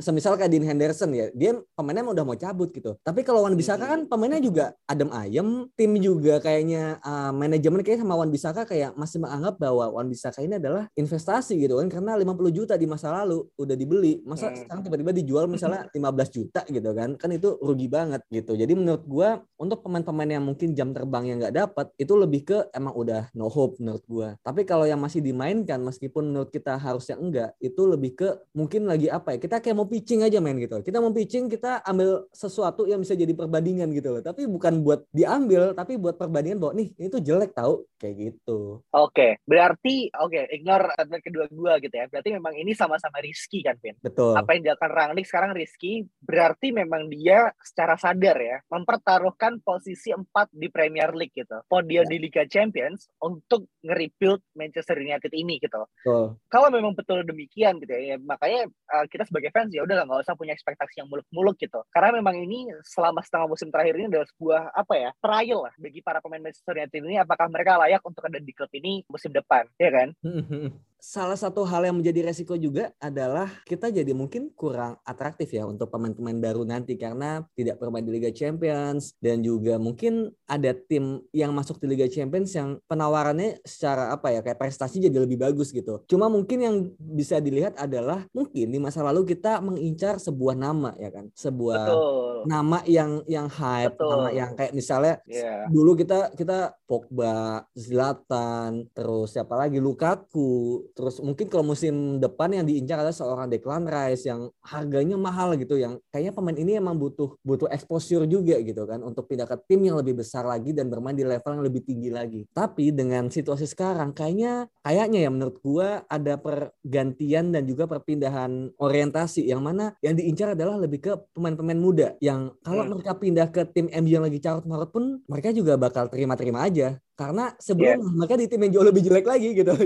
[0.00, 3.84] semisal kayak Dean Henderson ya dia pemainnya udah mau cabut gitu tapi kalau Wan Bisaka
[3.90, 8.94] kan pemainnya juga adem ayem tim juga kayaknya uh, manajemen kayak sama Wan Bisaka kayak
[8.94, 13.10] masih menganggap bahwa Wan Bisaka ini adalah investasi gitu kan karena 50 juta di masa
[13.10, 14.64] lalu udah dibeli masa hmm.
[14.64, 18.56] sekarang tiba-tiba dijual misalnya 15 juta gitu kan kan itu rugi banget gitu.
[18.56, 19.28] Jadi menurut gua
[19.60, 23.52] untuk pemain-pemain yang mungkin jam terbang yang nggak dapat itu lebih ke emang udah no
[23.52, 24.28] hope menurut gua.
[24.40, 29.12] Tapi kalau yang masih dimainkan meskipun menurut kita harusnya enggak itu lebih ke mungkin lagi
[29.12, 30.80] apa ya kita kayak mau pitching aja main gitu.
[30.80, 34.22] Kita mau pitching kita ambil sesuatu yang bisa jadi perbandingan gitu loh.
[34.24, 38.80] Tapi bukan buat diambil tapi buat perbandingan bahwa nih itu jelek tahu kayak gitu.
[38.94, 39.32] Oke okay.
[39.44, 42.06] berarti oke okay, ignore statement kedua gua gitu ya.
[42.08, 43.98] Berarti memang ini sama-sama risky kan Vin?
[44.00, 44.38] Betul.
[44.38, 45.89] Apa yang dilakukan Rangnick sekarang risky
[46.22, 50.24] berarti memang dia secara sadar ya mempertaruhkan posisi 4
[50.54, 52.10] di Premier League gitu podium ya.
[52.10, 56.36] di Liga Champions untuk nge-rebuild Manchester United ini gitu Betul.
[56.50, 60.26] Kalau memang betul demikian gitu ya, ya makanya uh, kita sebagai fans ya udah nggak
[60.26, 61.80] usah punya ekspektasi yang muluk-muluk gitu.
[61.92, 66.00] Karena memang ini selama setengah musim terakhir ini adalah sebuah apa ya trial lah bagi
[66.00, 69.68] para pemain Manchester United ini apakah mereka layak untuk ada di klub ini musim depan,
[69.76, 70.08] ya kan?
[71.00, 75.79] salah satu hal yang menjadi resiko juga adalah kita jadi mungkin kurang atraktif ya untuk
[75.86, 81.54] pemain-pemain baru nanti karena tidak bermain di Liga Champions dan juga mungkin ada tim yang
[81.54, 86.02] masuk di Liga Champions yang penawarannya secara apa ya kayak prestasi jadi lebih bagus gitu.
[86.10, 91.12] Cuma mungkin yang bisa dilihat adalah mungkin di masa lalu kita mengincar sebuah nama ya
[91.14, 92.34] kan, sebuah Betul.
[92.50, 94.10] nama yang yang hype, Betul.
[94.10, 95.68] nama yang kayak misalnya yeah.
[95.70, 102.66] dulu kita kita Pogba, Zlatan, terus siapa lagi Lukaku, terus mungkin kalau musim depan yang
[102.66, 107.36] diincar adalah seorang Declan Rice yang harganya mahal gitu yang kayaknya pemain ini emang butuh
[107.44, 111.14] butuh exposure juga gitu kan untuk pindah ke tim yang lebih besar lagi dan bermain
[111.14, 112.46] di level yang lebih tinggi lagi.
[112.50, 119.46] Tapi dengan situasi sekarang kayaknya kayaknya ya menurut gua ada pergantian dan juga perpindahan orientasi
[119.46, 122.90] yang mana yang diincar adalah lebih ke pemain-pemain muda yang kalau hmm.
[122.96, 126.96] mereka pindah ke tim MU yang lagi carut marut pun mereka juga bakal terima-terima aja
[127.20, 128.12] karena sebelum yeah.
[128.16, 129.76] mereka di tim yang jauh lebih jelek lagi gitu.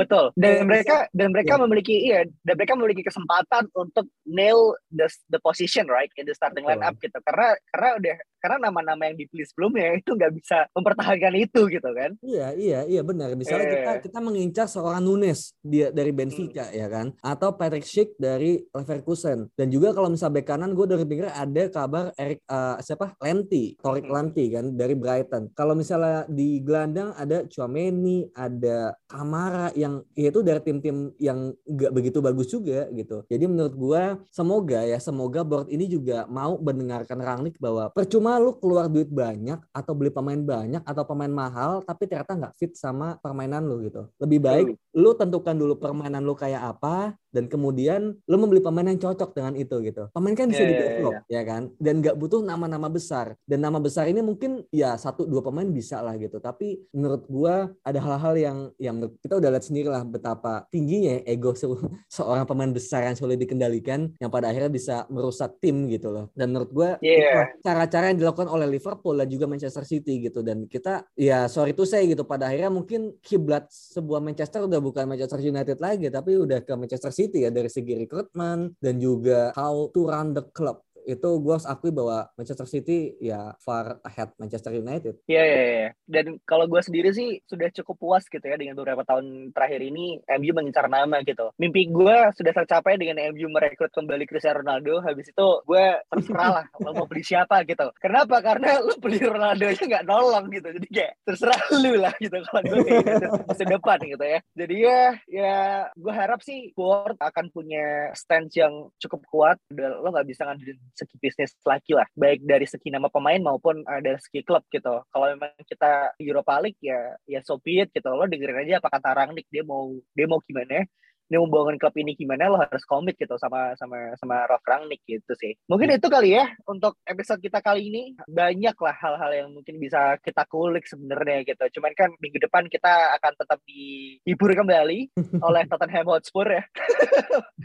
[0.00, 0.32] Betul.
[0.32, 1.62] Dan mereka dan mereka yeah.
[1.68, 6.64] memiliki iya dan mereka memiliki kesempatan untuk nail the the position right in the starting
[6.64, 7.18] lineup gitu.
[7.24, 12.10] Karena karena udah karena nama-nama yang dipilih sebelumnya itu nggak bisa mempertahankan itu gitu kan.
[12.22, 13.34] Iya, iya, iya benar.
[13.34, 13.74] Misalnya yeah.
[13.76, 16.74] kita kita mengincar seorang Nunes dia dari Benfica hmm.
[16.74, 19.50] ya kan atau Patrick Schick dari Leverkusen.
[19.54, 23.14] Dan juga kalau misalnya bek kanan gue dari dengar ada kabar Eric uh, siapa?
[23.18, 24.14] Lenti, Torik hmm.
[24.14, 25.50] Lenti kan dari Brighton.
[25.52, 31.92] Kalau misalnya di gelandang ada Chouameni, ada Kamara yang ya itu dari tim-tim yang nggak
[31.92, 33.24] begitu bagus juga gitu.
[33.26, 38.56] Jadi menurut gua semoga ya semoga board ini juga mau mendengarkan Rangnick bahwa percuma lu
[38.56, 43.18] keluar duit banyak atau beli pemain banyak atau pemain mahal tapi ternyata nggak fit sama
[43.20, 44.08] permainan lu gitu.
[44.22, 44.66] Lebih baik
[44.98, 49.54] lu tentukan dulu permainan lu kayak apa dan kemudian lo membeli pemain yang cocok dengan
[49.54, 50.08] itu gitu.
[50.10, 51.36] Pemain kan bisa yeah, iya, develop yeah, yeah.
[51.38, 55.44] ya kan dan nggak butuh nama-nama besar dan nama besar ini mungkin ya satu dua
[55.44, 56.40] pemain bisa lah gitu.
[56.40, 61.52] Tapi menurut gua ada hal-hal yang yang kita udah lihat sendiri lah betapa tingginya ego
[61.54, 61.68] se
[62.16, 66.32] seorang pemain besar yang sulit dikendalikan yang pada akhirnya bisa merusak tim gitu loh.
[66.32, 67.52] Dan menurut gua yeah.
[67.62, 71.84] cara-cara yang dilakukan oleh Liverpool dan juga Manchester City gitu dan kita ya sorry tuh
[71.84, 76.64] saya gitu pada akhirnya mungkin kiblat sebuah Manchester udah bukan Manchester United lagi tapi udah
[76.64, 81.30] ke Manchester City ya dari segi rekrutmen dan juga how to run the club itu
[81.40, 85.24] gue harus akui bahwa Manchester City ya far ahead Manchester United.
[85.24, 85.90] Iya iya iya.
[86.04, 90.20] Dan kalau gue sendiri sih sudah cukup puas gitu ya dengan beberapa tahun terakhir ini
[90.20, 91.48] MU mengincar nama gitu.
[91.56, 95.00] Mimpi gue sudah tercapai dengan MU merekrut kembali Cristiano Ronaldo.
[95.00, 97.88] Habis itu gue terserah lah lo mau beli siapa gitu.
[97.96, 98.44] Kenapa?
[98.44, 100.68] Karena lo beli Ronaldo nya nggak nolong gitu.
[100.76, 104.38] Jadi kayak terserah lu lah gitu kalau gue gitu masa depan gitu ya.
[104.52, 105.56] Jadi ya ya
[105.96, 109.56] gue harap sih Board akan punya stance yang cukup kuat.
[109.72, 112.06] Lo nggak bisa ngandelin segi bisnis lagi lah.
[112.18, 114.98] Baik dari segi nama pemain maupun uh, dari segi klub gitu.
[115.14, 118.10] Kalau memang kita Europa League ya ya so be it gitu.
[118.10, 119.46] Lo dengerin aja apa kata Rangnick.
[119.54, 120.82] Dia mau dia mau gimana
[121.28, 125.32] ini membangun klub ini gimana lo harus komit gitu sama sama sama Ralf Rangnick gitu
[125.36, 125.52] sih.
[125.68, 130.16] Mungkin itu kali ya untuk episode kita kali ini banyak lah hal-hal yang mungkin bisa
[130.24, 131.78] kita kulik sebenarnya gitu.
[131.78, 135.12] Cuman kan minggu depan kita akan tetap dihibur kembali
[135.46, 136.64] oleh Tottenham Hotspur ya.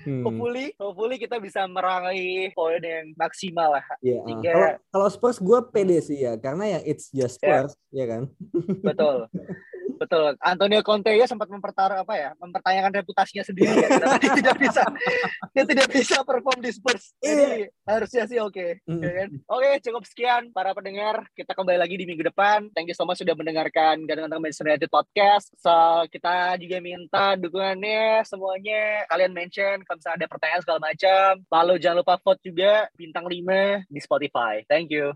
[0.03, 0.27] hmm.
[0.27, 3.85] hopefully, hopefully kita bisa meraih poin yang maksimal lah.
[4.03, 7.63] Yeah, iya, uh, kalau Spurs gue pede sih ya karena ya it's just iya.
[7.63, 8.03] Spurs yeah.
[8.03, 8.21] ya kan.
[8.83, 9.17] Betul.
[10.03, 10.35] Betul.
[10.43, 13.87] Antonio Conte ya sempat mempertaruh apa ya, mempertanyakan reputasinya sendiri ya.
[14.19, 14.83] dia tidak bisa
[15.55, 17.15] dia tidak bisa perform di Spurs.
[17.23, 17.87] Jadi yeah.
[17.87, 18.51] harusnya sih oke.
[18.51, 18.83] Okay.
[18.83, 18.99] Mm.
[18.99, 19.29] Ya kan?
[19.47, 21.23] Oke, okay, cukup sekian para pendengar.
[21.31, 22.67] Kita kembali lagi di minggu depan.
[22.75, 25.55] Thank you so much sudah mendengarkan Ganteng Manchester United Podcast.
[25.55, 25.71] So,
[26.11, 29.07] kita juga minta dukungannya semuanya.
[29.07, 31.29] Kalian mention kalau misalnya ada pertanyaan segala macam.
[31.47, 34.67] Lalu jangan lupa vote juga bintang 5 di Spotify.
[34.67, 35.15] Thank you.